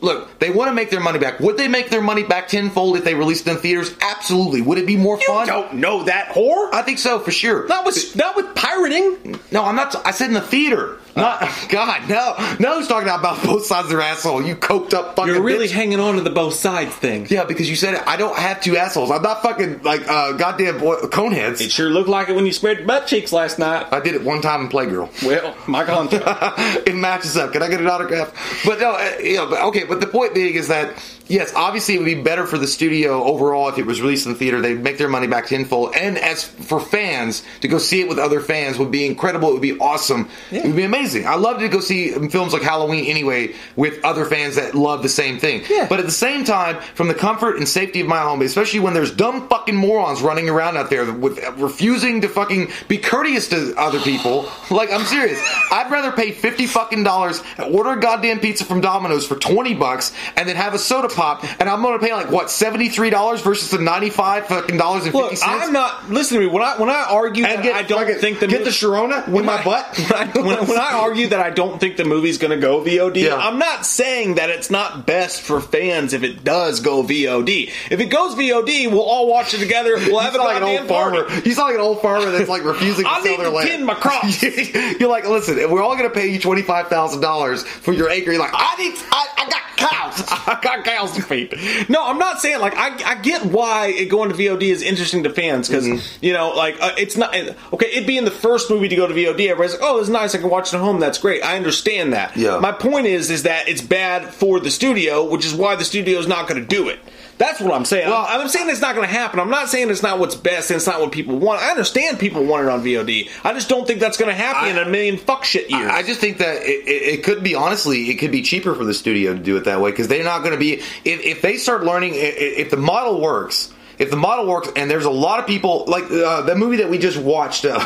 Look, 0.00 0.38
they 0.38 0.50
want 0.50 0.68
to 0.70 0.74
make 0.74 0.90
their 0.90 1.00
money 1.00 1.18
back. 1.18 1.40
Would 1.40 1.56
they 1.56 1.68
make 1.68 1.88
their 1.90 2.02
money 2.02 2.22
back 2.22 2.48
tenfold 2.48 2.96
if 2.96 3.04
they 3.04 3.14
released 3.14 3.46
it 3.46 3.50
in 3.52 3.56
theaters? 3.58 3.94
Absolutely. 4.00 4.60
Would 4.60 4.78
it 4.78 4.86
be 4.86 4.96
more 4.96 5.18
You 5.18 5.26
fun? 5.26 5.46
don't 5.46 5.74
know 5.74 6.02
that 6.04 6.28
whore. 6.28 6.72
I 6.72 6.82
think 6.82 6.98
so 6.98 7.18
for 7.18 7.30
sure. 7.30 7.66
Not 7.68 7.84
with 7.86 8.14
not 8.16 8.36
with 8.36 8.54
pirating. 8.54 9.38
No, 9.50 9.64
I'm 9.64 9.76
not. 9.76 9.94
I 10.06 10.10
said 10.10 10.28
in 10.28 10.34
the 10.34 10.40
theater. 10.40 10.98
Not 11.16 11.40
God. 11.70 12.08
No, 12.10 12.34
no. 12.60 12.78
Who's 12.78 12.88
talking 12.88 13.08
about 13.08 13.42
both 13.42 13.64
sides 13.64 13.84
of 13.86 13.90
their 13.90 14.02
asshole? 14.02 14.42
You 14.42 14.54
coked 14.54 14.92
up 14.92 15.16
fucking. 15.16 15.32
You're 15.32 15.42
really 15.42 15.66
bitch. 15.66 15.72
hanging 15.72 15.98
on 15.98 16.16
to 16.16 16.20
the 16.20 16.30
both 16.30 16.54
sides 16.54 16.94
thing. 16.94 17.26
Yeah, 17.30 17.44
because 17.44 17.70
you 17.70 17.76
said 17.76 17.94
it. 17.94 18.02
I 18.06 18.16
don't 18.18 18.36
have 18.38 18.60
two 18.60 18.76
assholes. 18.76 19.10
I'm 19.10 19.22
not 19.22 19.40
fucking 19.42 19.82
like 19.82 20.06
uh, 20.06 20.32
goddamn 20.32 20.78
boy, 20.78 20.96
coneheads. 20.96 21.62
It 21.62 21.70
sure 21.70 21.88
looked 21.88 22.10
like 22.10 22.28
it 22.28 22.34
when 22.36 22.44
you 22.44 22.52
spread 22.52 22.78
your 22.78 22.86
butt 22.86 23.06
cheeks 23.06 23.32
last 23.32 23.58
night. 23.58 23.86
I 23.92 24.00
did 24.00 24.14
it 24.14 24.22
one 24.22 24.42
time 24.42 24.60
in 24.60 24.68
Playgirl. 24.68 25.24
Well, 25.26 25.56
my 25.66 25.84
contract. 25.84 26.58
it 26.86 26.94
matches 26.94 27.36
up. 27.38 27.52
Can 27.54 27.62
I 27.62 27.68
get 27.68 27.80
an 27.80 27.86
autograph? 27.86 28.62
But 28.66 28.78
no, 28.80 28.90
uh, 28.92 29.12
you 29.22 29.36
know, 29.36 29.48
but 29.48 29.62
okay. 29.68 29.84
But 29.88 30.00
the 30.00 30.06
point 30.06 30.34
being 30.34 30.54
is 30.54 30.68
that 30.68 30.96
yes, 31.28 31.52
obviously 31.54 31.94
it 31.94 31.98
would 31.98 32.04
be 32.04 32.22
better 32.22 32.46
for 32.46 32.58
the 32.58 32.66
studio 32.66 33.22
overall 33.24 33.68
if 33.68 33.78
it 33.78 33.86
was 33.86 34.00
released 34.00 34.26
in 34.26 34.32
the 34.32 34.38
theater. 34.38 34.60
They'd 34.60 34.80
make 34.80 34.98
their 34.98 35.08
money 35.08 35.26
back 35.26 35.46
tenfold. 35.46 35.94
And 35.96 36.18
as 36.18 36.44
for 36.44 36.80
fans, 36.80 37.42
to 37.60 37.68
go 37.68 37.78
see 37.78 38.00
it 38.00 38.08
with 38.08 38.18
other 38.18 38.40
fans 38.40 38.78
would 38.78 38.90
be 38.90 39.06
incredible. 39.06 39.50
It 39.50 39.52
would 39.52 39.62
be 39.62 39.78
awesome. 39.78 40.28
It 40.50 40.64
would 40.64 40.76
be 40.76 40.84
amazing. 40.84 41.26
I 41.26 41.34
love 41.36 41.58
to 41.60 41.68
go 41.68 41.80
see 41.80 42.12
films 42.28 42.52
like 42.52 42.62
Halloween 42.62 43.06
anyway 43.06 43.54
with 43.76 44.04
other 44.04 44.24
fans 44.24 44.56
that 44.56 44.74
love 44.74 45.02
the 45.02 45.08
same 45.08 45.38
thing. 45.38 45.62
Yeah. 45.68 45.86
But 45.88 46.00
at 46.00 46.06
the 46.06 46.12
same 46.12 46.44
time, 46.44 46.80
from 46.94 47.08
the 47.08 47.14
comfort 47.14 47.56
and 47.56 47.68
safety 47.68 48.00
of 48.00 48.06
my 48.06 48.20
home, 48.20 48.42
especially 48.42 48.80
when 48.80 48.94
there's 48.94 49.10
dumb 49.12 49.48
fucking 49.48 49.76
morons 49.76 50.22
running 50.22 50.48
around 50.48 50.76
out 50.76 50.90
there 50.90 51.12
with 51.12 51.38
refusing 51.58 52.20
to 52.22 52.28
fucking 52.28 52.70
be 52.88 52.98
courteous 52.98 53.48
to 53.48 53.74
other 53.76 54.00
people. 54.00 54.48
Like 54.68 54.92
I'm 54.92 55.04
serious. 55.04 55.40
I'd 55.70 55.90
rather 55.90 56.10
pay 56.12 56.32
fifty 56.32 56.66
fucking 56.66 57.04
dollars, 57.04 57.42
order 57.70 57.92
a 57.92 58.00
goddamn 58.00 58.40
pizza 58.40 58.64
from 58.64 58.80
Domino's 58.80 59.26
for 59.26 59.36
twenty 59.36 59.74
bucks, 59.74 60.12
and 60.36 60.48
then 60.48 60.56
have 60.56 60.74
a 60.74 60.78
soda 60.78 61.08
pop, 61.16 61.42
and 61.60 61.68
I'm 61.68 61.82
gonna 61.82 61.98
pay 61.98 62.12
like 62.12 62.30
what 62.30 62.50
seventy 62.50 62.88
three 62.88 63.10
dollars 63.10 63.40
versus 63.40 63.70
the 63.70 63.78
ninety 63.78 64.10
five 64.10 64.46
fucking 64.46 64.76
dollars 64.76 65.04
and 65.04 65.12
fifty 65.12 65.36
cents. 65.36 65.64
I'm 65.64 65.72
not. 65.72 66.08
Listen 66.10 66.38
to 66.38 66.44
me. 66.46 66.50
When 66.52 66.62
I 66.62 66.76
when 66.78 66.90
I 66.90 67.06
argue 67.10 67.44
And 67.44 67.58
that 67.58 67.62
get- 67.64 67.74
I 67.74 67.82
don't 67.82 68.00
fucking- 68.06 68.20
think 68.20 68.38
the 68.40 68.46
get 68.46 68.60
mo- 68.60 68.64
the 68.64 68.70
Sharona 68.70 69.26
in 69.26 69.44
my 69.44 69.58
I- 69.58 69.64
butt? 69.64 69.98
When 70.06 70.12
I, 70.12 70.26
when, 70.58 70.68
when 70.68 70.78
I 70.78 70.92
argue 70.92 71.28
that 71.28 71.40
I 71.40 71.50
don't 71.50 71.80
think 71.80 71.96
the 71.96 72.04
movie's 72.04 72.38
going 72.38 72.50
to 72.52 72.56
go 72.58 72.80
VOD, 72.82 73.16
Yeah. 73.22 73.36
I'm 73.36 73.58
not 73.58 73.84
saying 73.86 74.36
that 74.36 74.50
it's 74.50 74.70
not 74.70 75.06
best 75.06 75.40
for 75.42 75.60
fans 75.60 76.12
if 76.12 76.22
it 76.22 76.44
does 76.44 76.80
go 76.80 77.02
VOD. 77.02 77.70
If 77.90 78.00
it 78.00 78.06
goes 78.06 78.34
VOD, 78.34 78.90
we'll 78.90 79.02
all 79.02 79.26
watch 79.26 79.54
it 79.54 79.58
together. 79.58 79.96
We'll 80.06 80.20
have 80.20 80.34
sound 80.34 80.44
like 80.46 80.56
an 80.58 80.62
old 80.62 80.86
farmer. 80.88 81.24
party. 81.24 81.50
Sound 81.50 81.66
like 81.68 81.74
an 81.76 81.80
old 81.80 82.02
farmer 82.02 82.30
that's 82.30 82.48
like 82.48 82.64
refusing 82.64 83.04
to 83.06 83.10
I 83.10 83.22
sell 83.22 83.36
their 83.38 83.46
to 83.46 83.50
land. 83.50 83.84
my 83.86 83.94
crops. 83.94 84.42
You're 84.42 85.08
like, 85.08 85.26
listen, 85.26 85.58
if 85.58 85.70
we're 85.70 85.82
all 85.82 85.96
going 85.96 86.08
to 86.08 86.14
pay 86.14 86.28
you 86.28 86.38
twenty 86.38 86.62
five 86.62 86.88
thousand 86.88 87.20
dollars 87.20 87.62
for 87.64 87.92
your 87.92 88.08
acre. 88.10 88.30
You're 88.32 88.40
like, 88.40 88.52
I 88.54 88.76
need, 88.76 88.94
I, 89.10 89.26
I 89.38 89.48
got 89.50 89.62
cows. 89.76 90.24
I 90.28 90.58
got 90.62 90.84
cows 90.84 91.12
to 91.12 91.22
feed. 91.22 91.54
No, 91.88 92.04
I'm 92.06 92.18
not 92.18 92.40
saying 92.40 92.60
like 92.60 92.74
I, 92.76 93.12
I 93.12 93.14
get 93.20 93.44
why 93.46 93.88
it 93.88 94.06
going 94.06 94.30
to 94.30 94.34
VOD 94.34 94.62
is 94.62 94.82
interesting 94.82 95.22
to 95.24 95.30
fans 95.30 95.68
because 95.68 95.86
Mm-hmm. 95.86 96.24
you 96.24 96.32
know 96.32 96.50
like 96.54 96.76
uh, 96.80 96.92
it's 96.98 97.16
not 97.16 97.34
okay. 97.72 97.86
It 97.86 98.06
being 98.06 98.24
the 98.24 98.30
first 98.30 98.70
movie 98.70 98.88
to 98.88 98.96
go 98.96 99.06
to 99.06 99.14
VOD, 99.14 99.48
everybody's 99.48 99.72
like, 99.72 99.82
oh, 99.82 100.00
it's 100.00 100.08
nice. 100.08 100.34
I 100.34 100.38
can 100.38 100.50
watch 100.50 100.68
it 100.72 100.76
at 100.76 100.80
home. 100.80 101.00
That's 101.00 101.18
great. 101.18 101.42
I 101.44 101.56
understand 101.56 102.12
that. 102.12 102.36
Yeah. 102.36 102.58
My 102.58 102.72
point 102.72 103.06
is, 103.06 103.30
is 103.30 103.44
that 103.44 103.68
it's 103.68 103.80
bad 103.82 104.32
for 104.32 104.58
the 104.60 104.70
studio, 104.70 105.28
which 105.28 105.44
is 105.44 105.54
why 105.54 105.76
the 105.76 105.84
studio 105.84 106.18
is 106.18 106.26
not 106.26 106.48
going 106.48 106.60
to 106.60 106.66
do 106.66 106.88
it. 106.88 106.98
That's 107.38 107.60
what 107.60 107.72
I'm 107.74 107.84
saying. 107.84 108.08
Well, 108.08 108.24
I'm, 108.26 108.40
I'm 108.42 108.48
saying 108.48 108.70
it's 108.70 108.80
not 108.80 108.94
going 108.94 109.06
to 109.06 109.12
happen. 109.12 109.40
I'm 109.40 109.50
not 109.50 109.68
saying 109.68 109.90
it's 109.90 110.02
not 110.02 110.18
what's 110.18 110.34
best 110.34 110.70
and 110.70 110.76
it's 110.76 110.86
not 110.86 111.00
what 111.00 111.12
people 111.12 111.36
want. 111.38 111.60
I 111.62 111.70
understand 111.70 112.18
people 112.18 112.44
want 112.44 112.64
it 112.66 112.70
on 112.70 112.82
VOD. 112.82 113.28
I 113.44 113.52
just 113.52 113.68
don't 113.68 113.86
think 113.86 114.00
that's 114.00 114.16
going 114.16 114.30
to 114.30 114.34
happen 114.34 114.70
in 114.70 114.78
a 114.78 114.88
million 114.88 115.18
fuck 115.18 115.44
shit 115.44 115.70
years. 115.70 115.90
I 115.90 116.02
just 116.02 116.18
think 116.20 116.38
that 116.38 116.62
it, 116.62 116.86
it, 116.88 117.18
it 117.18 117.24
could 117.24 117.42
be 117.42 117.54
honestly, 117.54 118.08
it 118.10 118.14
could 118.14 118.32
be 118.32 118.40
cheaper 118.42 118.74
for 118.74 118.84
the 118.84 118.94
studio 118.94 119.34
to 119.34 119.38
do 119.38 119.56
it 119.58 119.64
that 119.64 119.80
way 119.82 119.90
because 119.90 120.08
they're 120.08 120.24
not 120.24 120.38
going 120.40 120.52
to 120.52 120.58
be. 120.58 120.74
If, 121.04 121.20
if 121.24 121.42
they 121.42 121.58
start 121.58 121.84
learning, 121.84 122.14
i- 122.14 122.16
i- 122.16 122.54
if 122.56 122.70
the 122.70 122.76
model 122.78 123.20
works. 123.20 123.72
If 123.98 124.10
the 124.10 124.16
model 124.16 124.46
works, 124.46 124.68
and 124.76 124.90
there's 124.90 125.06
a 125.06 125.10
lot 125.10 125.38
of 125.40 125.46
people 125.46 125.84
like 125.88 126.04
uh, 126.10 126.42
the 126.42 126.54
movie 126.54 126.76
that 126.78 126.90
we 126.90 126.98
just 126.98 127.16
watched, 127.16 127.64
uh, 127.64 127.78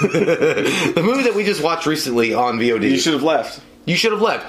the 0.00 1.02
movie 1.04 1.24
that 1.24 1.34
we 1.34 1.44
just 1.44 1.62
watched 1.62 1.86
recently 1.86 2.34
on 2.34 2.58
VOD. 2.58 2.90
you 2.90 2.98
should 2.98 3.12
have 3.12 3.22
left. 3.22 3.60
You 3.84 3.96
should 3.96 4.12
have 4.12 4.22
left. 4.22 4.46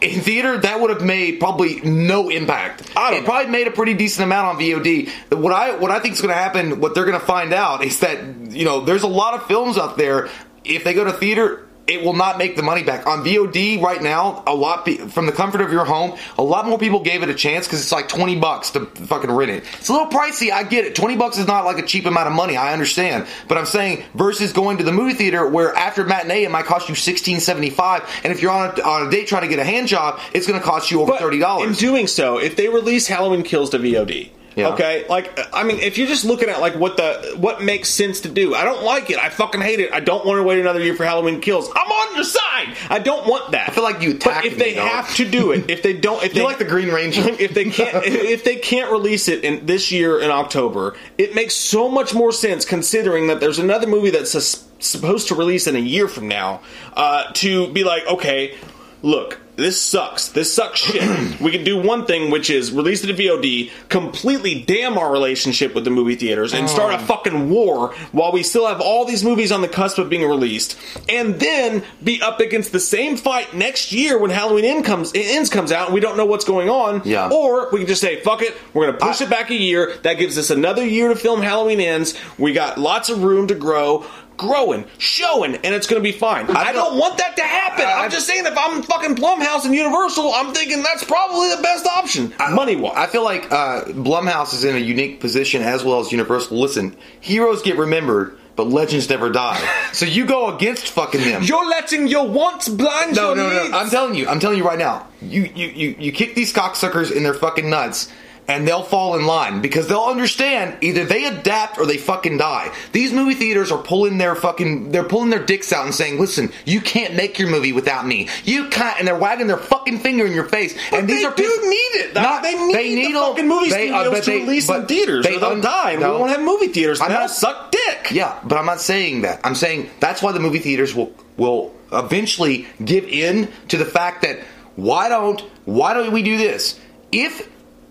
In 0.00 0.20
theater, 0.20 0.56
that 0.58 0.80
would 0.80 0.88
have 0.88 1.02
made 1.02 1.40
probably 1.40 1.80
no 1.82 2.30
impact. 2.30 2.90
I 2.96 3.10
don't 3.10 3.18
it 3.18 3.20
know. 3.20 3.26
probably 3.26 3.50
made 3.50 3.66
a 3.66 3.70
pretty 3.70 3.92
decent 3.92 4.24
amount 4.24 4.46
on 4.46 4.56
VOD. 4.56 5.10
What 5.38 5.52
I 5.52 5.76
what 5.76 5.90
I 5.90 5.98
think 5.98 6.14
is 6.14 6.22
going 6.22 6.34
to 6.34 6.40
happen, 6.40 6.80
what 6.80 6.94
they're 6.94 7.04
going 7.04 7.20
to 7.20 7.26
find 7.26 7.52
out 7.52 7.84
is 7.84 8.00
that 8.00 8.50
you 8.50 8.64
know 8.64 8.80
there's 8.80 9.02
a 9.02 9.08
lot 9.08 9.34
of 9.34 9.46
films 9.46 9.76
out 9.76 9.98
there. 9.98 10.30
If 10.64 10.84
they 10.84 10.94
go 10.94 11.04
to 11.04 11.12
theater, 11.12 11.67
it 11.88 12.04
will 12.04 12.12
not 12.12 12.38
make 12.38 12.56
the 12.56 12.62
money 12.62 12.82
back 12.82 13.06
on 13.06 13.24
VOD 13.24 13.80
right 13.80 14.02
now. 14.02 14.42
A 14.46 14.54
lot 14.54 14.84
pe- 14.84 14.96
from 14.96 15.26
the 15.26 15.32
comfort 15.32 15.60
of 15.60 15.72
your 15.72 15.84
home, 15.84 16.18
a 16.36 16.42
lot 16.42 16.66
more 16.66 16.78
people 16.78 17.00
gave 17.00 17.22
it 17.22 17.28
a 17.28 17.34
chance 17.34 17.66
because 17.66 17.80
it's 17.80 17.92
like 17.92 18.08
twenty 18.08 18.38
bucks 18.38 18.70
to 18.72 18.86
fucking 18.86 19.30
rent 19.30 19.50
it. 19.50 19.64
It's 19.78 19.88
a 19.88 19.92
little 19.92 20.08
pricey. 20.08 20.52
I 20.52 20.64
get 20.64 20.84
it. 20.84 20.94
Twenty 20.94 21.16
bucks 21.16 21.38
is 21.38 21.46
not 21.46 21.64
like 21.64 21.78
a 21.78 21.86
cheap 21.86 22.06
amount 22.06 22.28
of 22.28 22.34
money. 22.34 22.56
I 22.56 22.72
understand, 22.72 23.26
but 23.48 23.58
I'm 23.58 23.66
saying 23.66 24.04
versus 24.14 24.52
going 24.52 24.78
to 24.78 24.84
the 24.84 24.92
movie 24.92 25.14
theater 25.14 25.48
where 25.48 25.74
after 25.74 26.04
matinee 26.04 26.44
it 26.44 26.50
might 26.50 26.66
cost 26.66 26.88
you 26.88 26.94
sixteen 26.94 27.40
seventy 27.40 27.70
five, 27.70 28.08
and 28.22 28.32
if 28.32 28.42
you're 28.42 28.52
on 28.52 28.78
a, 28.78 28.82
on 28.82 29.06
a 29.08 29.10
date 29.10 29.26
trying 29.28 29.42
to 29.42 29.48
get 29.48 29.58
a 29.58 29.64
hand 29.64 29.88
job, 29.88 30.20
it's 30.32 30.46
going 30.46 30.58
to 30.58 30.64
cost 30.64 30.90
you 30.90 31.00
over 31.00 31.12
But 31.12 31.20
thirty 31.20 31.42
In 31.42 31.72
doing 31.72 32.06
so, 32.06 32.38
if 32.38 32.56
they 32.56 32.68
release 32.68 33.06
Halloween 33.06 33.42
Kills 33.42 33.70
to 33.70 33.78
VOD, 33.78 34.30
Yeah. 34.58 34.70
okay, 34.70 35.06
like 35.08 35.38
I 35.52 35.62
mean, 35.62 35.78
if 35.78 35.98
you're 35.98 36.08
just 36.08 36.24
looking 36.24 36.48
at 36.48 36.60
like 36.60 36.74
what 36.74 36.96
the 36.96 37.34
what 37.36 37.62
makes 37.62 37.88
sense 37.88 38.20
to 38.22 38.28
do, 38.28 38.54
I 38.54 38.64
don't 38.64 38.82
like 38.82 39.08
it. 39.10 39.18
I 39.18 39.28
fucking 39.28 39.60
hate 39.60 39.80
it. 39.80 39.92
I 39.92 40.00
don't 40.00 40.26
want 40.26 40.38
to 40.38 40.42
wait 40.42 40.58
another 40.58 40.80
year 40.80 40.94
for 40.94 41.04
Halloween 41.04 41.40
Kills. 41.40 41.68
I'm 41.74 41.90
on 41.90 42.14
your 42.16 42.24
side. 42.24 42.76
I 42.90 42.98
don't 42.98 43.26
want 43.26 43.52
that. 43.52 43.68
I 43.68 43.72
feel 43.72 43.84
like 43.84 44.02
you 44.02 44.18
But 44.18 44.44
if 44.44 44.54
me, 44.54 44.58
they 44.58 44.74
dog. 44.74 44.88
have 44.88 45.14
to 45.16 45.30
do 45.30 45.52
it, 45.52 45.70
if 45.70 45.82
they 45.82 45.92
don't, 45.92 46.22
if 46.24 46.32
they 46.34 46.42
like 46.42 46.58
the 46.58 46.64
Green 46.64 46.88
Ranger. 46.88 47.22
if 47.38 47.54
they 47.54 47.66
can't, 47.70 47.94
if 48.04 48.42
they 48.44 48.56
can't 48.56 48.90
release 48.90 49.28
it 49.28 49.44
in 49.44 49.64
this 49.66 49.92
year 49.92 50.18
in 50.20 50.30
October, 50.30 50.96
it 51.16 51.34
makes 51.34 51.54
so 51.54 51.88
much 51.88 52.12
more 52.14 52.32
sense 52.32 52.64
considering 52.64 53.28
that 53.28 53.38
there's 53.40 53.58
another 53.60 53.86
movie 53.86 54.10
that's 54.10 54.32
sus- 54.32 54.64
supposed 54.80 55.28
to 55.28 55.34
release 55.36 55.66
in 55.68 55.76
a 55.76 55.80
year 55.80 56.08
from 56.08 56.26
now. 56.28 56.60
Uh, 56.94 57.30
to 57.34 57.72
be 57.72 57.84
like, 57.84 58.04
okay, 58.08 58.56
look, 59.02 59.38
this 59.58 59.80
sucks. 59.80 60.28
This 60.28 60.54
sucks 60.54 60.78
shit. 60.78 61.40
we 61.40 61.50
can 61.50 61.64
do 61.64 61.82
one 61.82 62.06
thing, 62.06 62.30
which 62.30 62.48
is 62.48 62.70
release 62.70 63.02
it 63.02 63.08
to 63.08 63.14
VOD, 63.14 63.72
completely 63.88 64.62
damn 64.62 64.96
our 64.96 65.10
relationship 65.10 65.74
with 65.74 65.82
the 65.82 65.90
movie 65.90 66.14
theaters, 66.14 66.54
and 66.54 66.70
start 66.70 66.92
a 66.94 66.96
oh. 66.96 67.06
fucking 67.06 67.50
war 67.50 67.92
while 68.12 68.30
we 68.30 68.44
still 68.44 68.68
have 68.68 68.80
all 68.80 69.04
these 69.04 69.24
movies 69.24 69.50
on 69.50 69.60
the 69.60 69.66
cusp 69.66 69.98
of 69.98 70.08
being 70.08 70.28
released, 70.28 70.78
and 71.08 71.40
then 71.40 71.82
be 72.04 72.22
up 72.22 72.38
against 72.38 72.70
the 72.70 72.78
same 72.78 73.16
fight 73.16 73.52
next 73.52 73.90
year 73.90 74.16
when 74.16 74.30
Halloween 74.30 74.64
End 74.64 74.84
comes, 74.84 75.10
Ends 75.12 75.50
comes 75.50 75.72
out, 75.72 75.86
and 75.86 75.94
we 75.94 76.00
don't 76.00 76.16
know 76.16 76.26
what's 76.26 76.44
going 76.44 76.68
on. 76.68 77.02
Yeah. 77.04 77.28
Or 77.28 77.68
we 77.72 77.80
can 77.80 77.88
just 77.88 78.00
say, 78.00 78.20
fuck 78.20 78.42
it, 78.42 78.54
we're 78.72 78.86
going 78.86 78.96
to 78.96 79.04
push 79.04 79.20
it 79.20 79.28
back 79.28 79.50
a 79.50 79.56
year. 79.56 79.96
That 80.02 80.18
gives 80.18 80.38
us 80.38 80.50
another 80.50 80.86
year 80.86 81.08
to 81.08 81.16
film 81.16 81.42
Halloween 81.42 81.80
Ends. 81.80 82.14
We 82.38 82.52
got 82.52 82.78
lots 82.78 83.08
of 83.08 83.24
room 83.24 83.48
to 83.48 83.56
grow. 83.56 84.06
Growing, 84.38 84.86
showing, 84.96 85.56
and 85.56 85.74
it's 85.74 85.86
going 85.86 86.00
to 86.00 86.02
be 86.02 86.16
fine. 86.16 86.48
I, 86.48 86.72
don't 86.72 86.96
want 86.96 87.18
that 87.18 87.36
to 87.36 87.42
happen. 87.42 87.84
I- 87.84 88.04
I'm 88.04 88.10
just 88.10 88.26
saying, 88.26 88.46
if 88.46 88.56
I'm 88.56 88.82
fucking 88.82 89.16
Blumhouse 89.16 89.64
and 89.66 89.74
Universal, 89.74 90.32
I'm 90.32 90.54
thinking 90.54 90.82
that's 90.82 91.04
probably 91.04 91.54
the 91.54 91.60
best 91.62 91.86
option, 91.86 92.32
money 92.52 92.76
wise. 92.76 92.94
I 92.96 93.06
feel 93.08 93.24
like 93.24 93.50
uh, 93.52 93.84
Blumhouse 93.86 94.54
is 94.54 94.64
in 94.64 94.76
a 94.76 94.78
unique 94.78 95.20
position 95.20 95.60
as 95.62 95.84
well 95.84 96.00
as 96.00 96.10
Universal. 96.12 96.56
Listen, 96.58 96.96
heroes 97.20 97.62
get 97.62 97.76
remembered, 97.76 98.38
but 98.54 98.68
legends 98.68 99.10
never 99.10 99.28
die. 99.28 99.58
so 99.92 100.06
you 100.06 100.24
go 100.24 100.54
against 100.54 100.86
fucking 100.88 101.20
them. 101.22 101.42
You're 101.42 101.68
letting 101.68 102.06
your 102.06 102.28
wants 102.28 102.68
blind 102.68 103.16
No, 103.16 103.34
your 103.34 103.36
no, 103.36 103.50
no. 103.50 103.62
needs. 103.64 103.74
I'm 103.74 103.90
telling 103.90 104.14
you. 104.14 104.28
I'm 104.28 104.38
telling 104.40 104.56
you 104.58 104.64
right 104.64 104.78
now. 104.78 105.08
You, 105.20 105.42
you, 105.52 105.66
you, 105.66 105.96
you 105.98 106.12
kick 106.12 106.36
these 106.36 106.52
cocksuckers 106.52 107.10
in 107.10 107.24
their 107.24 107.34
fucking 107.34 107.68
nuts, 107.68 108.08
and 108.48 108.66
they'll 108.66 108.82
fall 108.82 109.14
in 109.18 109.26
line 109.26 109.60
because 109.60 109.86
they'll 109.88 110.04
understand 110.04 110.78
either 110.80 111.04
they 111.04 111.26
adapt 111.26 111.78
or 111.78 111.84
they 111.86 111.98
fucking 111.98 112.38
die. 112.38 112.74
These 112.92 113.12
movie 113.12 113.34
theaters 113.34 113.70
are 113.70 113.82
pulling 113.82 114.16
their 114.18 114.34
fucking, 114.34 114.90
they're 114.90 115.04
pulling 115.04 115.28
their 115.28 115.44
dicks 115.44 115.72
out 115.72 115.84
and 115.84 115.94
saying, 115.94 116.18
"Listen, 116.18 116.50
you 116.64 116.80
can't 116.80 117.14
make 117.14 117.38
your 117.38 117.48
movie 117.50 117.72
without 117.72 118.06
me. 118.06 118.28
You 118.44 118.68
can't." 118.68 118.98
And 118.98 119.06
they're 119.06 119.18
wagging 119.18 119.46
their 119.46 119.58
fucking 119.58 119.98
finger 120.00 120.24
in 120.26 120.32
your 120.32 120.44
face. 120.44 120.74
But 120.90 121.00
and 121.00 121.08
these 121.08 121.20
they 121.20 121.26
are 121.26 121.34
do 121.34 121.42
pissed- 121.42 121.62
need 121.62 121.92
it. 122.00 122.14
They 122.14 122.94
need 122.94 123.14
the 123.14 123.20
fucking 123.20 123.46
movie 123.48 123.70
uh, 123.70 123.74
studios 123.74 124.10
but 124.10 124.24
to 124.24 124.32
release 124.32 124.68
in 124.68 124.86
theaters, 124.86 125.26
or 125.26 125.30
they'll 125.38 125.44
un- 125.50 125.60
die, 125.60 125.90
and 125.92 126.00
we 126.00 126.06
no. 126.06 126.18
won't 126.18 126.30
have 126.30 126.40
movie 126.40 126.68
theaters. 126.68 127.00
I'm 127.00 127.12
not- 127.12 127.30
suck 127.30 127.70
dick. 127.70 128.10
Yeah, 128.12 128.38
but 128.44 128.56
I'm 128.58 128.66
not 128.66 128.80
saying 128.80 129.22
that. 129.22 129.40
I'm 129.44 129.54
saying 129.54 129.90
that's 130.00 130.22
why 130.22 130.32
the 130.32 130.40
movie 130.40 130.58
theaters 130.58 130.94
will 130.94 131.12
will 131.36 131.74
eventually 131.92 132.66
give 132.84 133.04
in 133.04 133.48
to 133.68 133.76
the 133.76 133.84
fact 133.84 134.22
that 134.22 134.38
why 134.76 135.08
don't 135.08 135.40
why 135.66 135.92
don't 135.94 136.12
we 136.12 136.22
do 136.22 136.38
this? 136.38 136.78
If 137.12 137.48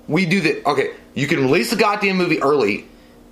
we 0.07 0.25
do 0.25 0.41
that, 0.41 0.65
okay, 0.65 0.91
you 1.13 1.27
can 1.27 1.41
release 1.41 1.69
the 1.69 1.75
goddamn 1.75 2.17
movie 2.17 2.41
early 2.41 2.85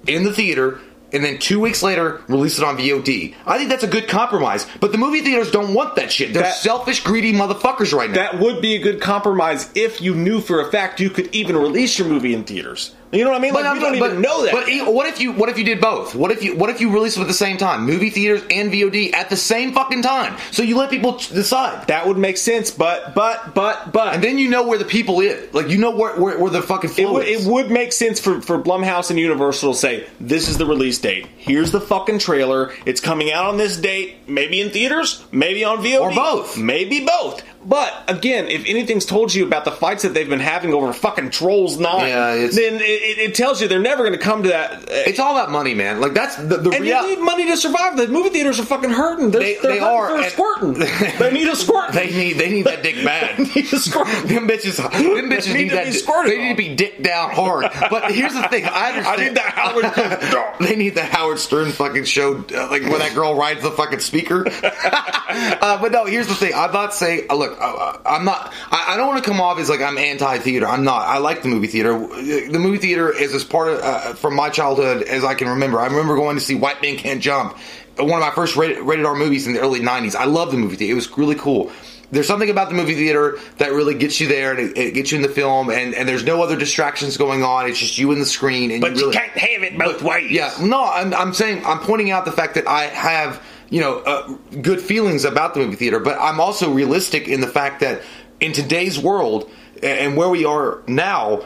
in 0.08 0.24
the 0.24 0.34
theater. 0.34 0.80
And 1.14 1.24
then 1.24 1.38
two 1.38 1.62
weeks 1.62 1.82
later, 1.82 2.22
release 2.28 2.58
it 2.58 2.64
on 2.66 2.78
VOD. 2.78 3.36
I 3.46 3.58
think 3.58 3.70
that's 3.70 3.84
a 3.84 3.88
good 3.88 4.10
compromise. 4.10 4.68
But 4.82 4.92
the 4.92 4.98
movie 4.98 5.22
theaters 5.22 5.50
don't 5.50 5.74
want 5.74 5.96
that 5.96 6.12
shit. 6.12 6.34
They're 6.34 6.44
That- 6.44 6.56
selfish, 6.58 7.04
greedy 7.04 7.32
motherfuckers 7.32 7.94
right 7.94 8.10
now. 8.10 8.16
That 8.16 8.40
would 8.40 8.60
be 8.60 8.76
a 8.76 8.80
good 8.80 9.00
compromise 9.00 9.70
if 9.76 10.02
you 10.02 10.14
knew 10.14 10.42
for 10.42 10.60
a 10.60 10.70
fact 10.72 11.00
you 11.00 11.10
could 11.10 11.30
even 11.34 11.56
release 11.56 11.98
your 11.98 12.08
movie 12.10 12.34
in 12.34 12.44
theaters. 12.44 12.92
You 13.16 13.24
know 13.24 13.32
what 13.32 13.38
I 13.38 13.42
mean? 13.42 13.54
Like 13.54 13.74
we 13.74 13.80
don't 13.80 13.96
even 13.96 14.22
know 14.22 14.44
that. 14.46 14.52
But 14.52 14.94
what 14.94 15.08
if 15.08 15.20
you 15.20 15.32
what 15.32 15.50
if 15.50 15.58
you 15.58 15.64
did 15.64 15.80
both? 15.80 16.16
What 16.16 16.32
if 16.32 16.44
you 16.44 16.56
what 16.56 16.70
if 16.70 16.82
you 16.82 16.92
released 16.92 17.16
them 17.16 17.24
at 17.24 17.28
the 17.28 17.34
same 17.34 17.58
time, 17.58 17.86
movie 17.86 18.10
theaters 18.10 18.42
and 18.52 18.72
VOD 18.72 19.14
at 19.14 19.30
the 19.30 19.38
same 19.38 19.74
fucking 19.74 20.02
time? 20.02 20.38
So 20.52 20.64
you 20.64 20.78
let 20.78 20.90
people 20.90 21.14
decide, 21.14 21.88
that 21.88 22.08
would 22.08 22.18
make 22.18 22.38
sense. 22.38 22.72
But 22.72 23.16
but 23.16 23.56
but 23.56 23.92
but 23.92 24.14
and 24.14 24.24
then 24.24 24.38
you 24.38 24.50
know 24.50 24.68
where 24.68 24.78
the 24.78 24.86
people 24.86 25.22
is. 25.22 25.54
Like 25.54 25.70
you 25.70 25.78
know 25.78 25.92
where 25.92 26.20
where, 26.20 26.40
where 26.40 26.52
the 26.52 26.62
fucking 26.62 26.92
It 26.98 27.10
would, 27.10 27.28
is. 27.28 27.46
it 27.46 27.52
would 27.52 27.72
make 27.72 27.94
sense 27.94 28.20
for, 28.20 28.42
for 28.42 28.62
Blumhouse 28.62 29.10
and 29.10 29.20
Universal 29.20 29.74
to 29.74 29.80
say, 29.80 30.08
this 30.20 30.50
is 30.50 30.58
the 30.58 30.66
release 30.66 31.00
date. 31.00 31.28
Here's 31.38 31.72
the 31.72 31.82
fucking 31.82 32.20
trailer. 32.20 32.74
It's 32.86 33.02
coming 33.02 33.32
out 33.32 33.46
on 33.46 33.58
this 33.58 33.78
date, 33.78 34.28
maybe 34.28 34.62
in 34.62 34.72
theaters, 34.72 35.24
maybe 35.32 35.64
on 35.64 35.78
VOD. 35.80 36.00
Or 36.02 36.14
both. 36.14 36.58
Maybe 36.58 37.06
both. 37.06 37.44
But 37.66 38.04
again, 38.08 38.48
if 38.48 38.64
anything's 38.68 39.06
told 39.06 39.34
you 39.34 39.46
about 39.46 39.66
the 39.66 39.72
fights 39.72 40.04
that 40.04 40.14
they've 40.14 40.30
been 40.30 40.40
having 40.40 40.72
over 40.74 40.94
fucking 40.94 41.32
Trolls 41.32 41.80
Nine, 41.80 42.08
Yeah, 42.10 42.36
then 42.36 42.76
it, 42.76 43.18
it, 43.18 43.36
tells 43.36 43.60
you 43.62 43.68
they're 43.68 43.80
never 43.80 44.04
going 44.04 44.14
to 44.14 44.20
come 44.24 44.44
to 44.44 44.50
that. 44.50 44.72
uh, 44.74 44.86
It's 45.08 45.20
all 45.20 45.36
about 45.36 45.52
money, 45.52 45.74
man. 45.74 46.00
Like 46.00 46.14
that's 46.14 46.36
the, 46.36 46.58
the 46.58 46.70
and 46.72 46.86
you 46.86 47.08
need 47.08 47.20
money 47.20 47.46
to 47.48 47.58
survive. 47.58 47.98
The 47.98 48.08
movie 48.08 48.30
theaters 48.30 48.60
are 48.60 48.66
fucking 48.66 48.92
hurting. 48.92 49.32
They're, 49.32 49.42
They- 49.42 49.56
they're 49.56 49.72
they 49.74 49.80
hurting 49.80 49.84
are, 49.88 50.22
and- 50.22 50.32
squirting. 50.32 50.74
they 51.20 51.32
need 51.34 51.48
a 51.48 51.56
squirt. 51.56 51.92
They 51.94 52.12
need 52.12 52.34
they 52.34 52.50
need 52.52 52.66
that 52.66 52.84
dick 52.84 53.04
bad. 53.04 53.38
They 53.56 53.62
need 53.62 53.74
a 53.74 53.80
squirt. 53.80 54.08
them 54.28 54.48
bitches, 54.48 54.78
them 54.78 55.30
bitches 55.30 55.48
need 55.54 55.64
need, 55.64 55.70
to 55.70 55.76
that. 55.76 55.86
di- 55.86 55.92
squirted 55.92 56.32
They 56.32 56.38
need 56.38 56.50
to 56.50 56.56
be 56.56 56.76
dick 56.76 57.02
down 57.02 57.32
hard. 57.32 57.66
But 57.90 58.12
here's 58.12 58.34
the 58.34 58.44
thing, 58.50 58.66
I 58.66 58.90
understand. 58.92 59.08
I 59.22 59.26
need 59.26 59.36
that 59.36 59.54
Howard. 59.56 60.70
they 60.70 60.76
need 60.76 60.94
the 60.96 61.04
Howard 61.04 61.40
Stern 61.40 61.72
fucking 61.72 62.04
show, 62.06 62.44
uh, 62.54 62.68
like 62.70 62.84
when 62.84 63.00
that 63.00 63.14
girl 63.16 63.36
rides 63.36 63.64
the 63.64 63.72
fucking 63.72 64.00
speaker. 64.02 64.46
uh, 64.52 65.82
but 65.82 65.92
no, 65.92 66.06
here's 66.06 66.28
the 66.28 66.36
thing. 66.36 66.54
I'm 66.56 66.72
not 66.72 66.94
saying. 66.94 67.28
Uh, 67.30 67.36
look, 67.36 67.55
uh, 67.60 67.98
I'm 68.06 68.26
not. 68.26 68.54
I, 68.72 68.94
I 68.94 68.98
don't 68.98 69.08
want 69.08 69.24
to 69.24 69.30
come 69.30 69.40
off 69.42 69.60
as 69.60 69.70
like 69.70 69.82
I'm 69.82 69.98
anti-theater. 69.98 70.68
I'm 70.68 70.84
not. 70.84 71.02
I 71.08 71.18
like 71.20 71.42
the 71.42 71.50
movie 71.50 71.68
theater. 71.68 71.92
The 71.98 72.60
movie 72.60 72.78
theater 72.78 73.12
is 73.12 73.34
as 73.34 73.44
part 73.44 73.70
of 73.70 73.80
uh, 73.80 74.14
from 74.14 74.36
my 74.36 74.50
childhood 74.50 75.04
as 75.04 75.24
I 75.24 75.34
can 75.36 75.50
remember. 75.50 75.80
I 75.80 75.86
remember 75.88 76.16
going 76.16 76.36
to 76.36 76.42
see 76.42 76.56
White 76.56 76.82
Men 76.82 76.98
Can't 76.98 77.22
Jump, 77.22 77.58
one 77.98 78.12
of 78.14 78.20
my 78.20 78.32
first 78.32 78.56
rated, 78.56 78.80
rated 78.80 79.06
R 79.06 79.16
movies 79.16 79.48
in 79.48 79.54
the 79.54 79.60
early 79.60 79.80
'90s. 79.80 80.16
I 80.16 80.26
love 80.26 80.52
the 80.52 80.58
movie 80.58 80.76
theater. 80.76 80.92
It 80.94 80.96
was 80.96 81.18
really 81.18 81.36
cool. 81.36 81.72
There's 82.12 82.28
something 82.28 82.52
about 82.52 82.70
the 82.70 82.76
movie 82.76 82.94
theater 82.94 83.40
that 83.58 83.72
really 83.72 83.96
gets 83.96 84.22
you 84.22 84.28
there 84.28 84.52
and 84.52 84.60
it, 84.60 84.78
it 84.78 84.94
gets 84.94 85.12
you 85.12 85.18
in 85.18 85.24
the 85.24 85.28
film, 85.28 85.72
and, 85.72 85.96
and 85.96 86.08
there's 86.08 86.24
no 86.24 86.44
other 86.44 86.56
distractions 86.56 87.18
going 87.18 87.44
on. 87.44 87.68
It's 87.68 87.80
just 87.80 87.98
you 87.98 88.12
and 88.12 88.22
the 88.22 88.28
screen, 88.28 88.70
and 88.70 88.80
But 88.80 88.96
you 88.96 89.08
you 89.08 89.12
can't 89.12 89.32
have 89.32 89.64
it 89.64 89.78
both 89.78 90.04
ways. 90.04 90.32
yeah, 90.32 90.54
no, 90.62 90.84
I'm, 90.86 91.14
I'm 91.16 91.34
saying 91.34 91.66
I'm 91.66 91.80
pointing 91.80 92.12
out 92.12 92.24
the 92.26 92.32
fact 92.32 92.56
that 92.56 92.68
I 92.68 92.84
have 92.84 93.42
you 93.70 93.82
know 93.82 94.00
uh, 94.00 94.28
good 94.62 94.82
feelings 94.82 95.26
about 95.26 95.54
the 95.54 95.60
movie 95.62 95.76
theater, 95.76 96.00
but 96.00 96.18
I'm 96.20 96.40
also 96.40 96.72
realistic 96.72 97.28
in 97.28 97.42
the 97.42 97.48
fact 97.48 97.82
that 97.82 98.02
in 98.40 98.54
today's 98.54 99.00
world 99.00 99.50
and 99.82 100.16
where 100.18 100.30
we 100.30 100.46
are 100.46 100.82
now. 100.88 101.46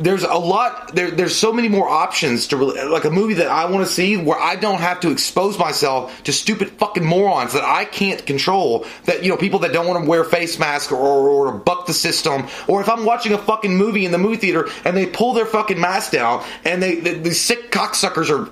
There's 0.00 0.22
a 0.24 0.34
lot. 0.34 0.94
There, 0.94 1.10
there's 1.10 1.36
so 1.36 1.52
many 1.52 1.68
more 1.68 1.88
options 1.88 2.48
to 2.48 2.56
really, 2.56 2.82
like 2.88 3.04
a 3.04 3.10
movie 3.10 3.34
that 3.34 3.48
I 3.48 3.66
want 3.70 3.86
to 3.86 3.92
see 3.92 4.16
where 4.16 4.38
I 4.38 4.56
don't 4.56 4.80
have 4.80 5.00
to 5.00 5.10
expose 5.10 5.58
myself 5.58 6.22
to 6.24 6.32
stupid 6.32 6.70
fucking 6.70 7.04
morons 7.04 7.52
that 7.52 7.64
I 7.64 7.84
can't 7.84 8.24
control. 8.24 8.86
That 9.04 9.22
you 9.22 9.28
know, 9.30 9.36
people 9.36 9.60
that 9.60 9.72
don't 9.72 9.86
want 9.86 10.02
to 10.02 10.08
wear 10.08 10.24
face 10.24 10.58
masks 10.58 10.90
or, 10.90 10.96
or, 10.98 11.52
buck 11.52 11.86
the 11.86 11.92
system. 11.92 12.46
Or 12.66 12.80
if 12.80 12.88
I'm 12.88 13.04
watching 13.04 13.32
a 13.32 13.38
fucking 13.38 13.76
movie 13.76 14.04
in 14.04 14.12
the 14.12 14.18
movie 14.18 14.36
theater 14.36 14.68
and 14.84 14.96
they 14.96 15.06
pull 15.06 15.34
their 15.34 15.46
fucking 15.46 15.80
mask 15.80 16.12
down 16.12 16.44
and 16.64 16.82
they, 16.82 16.96
the 16.96 17.14
these 17.14 17.40
sick 17.40 17.70
cocksuckers 17.70 18.30
are 18.30 18.46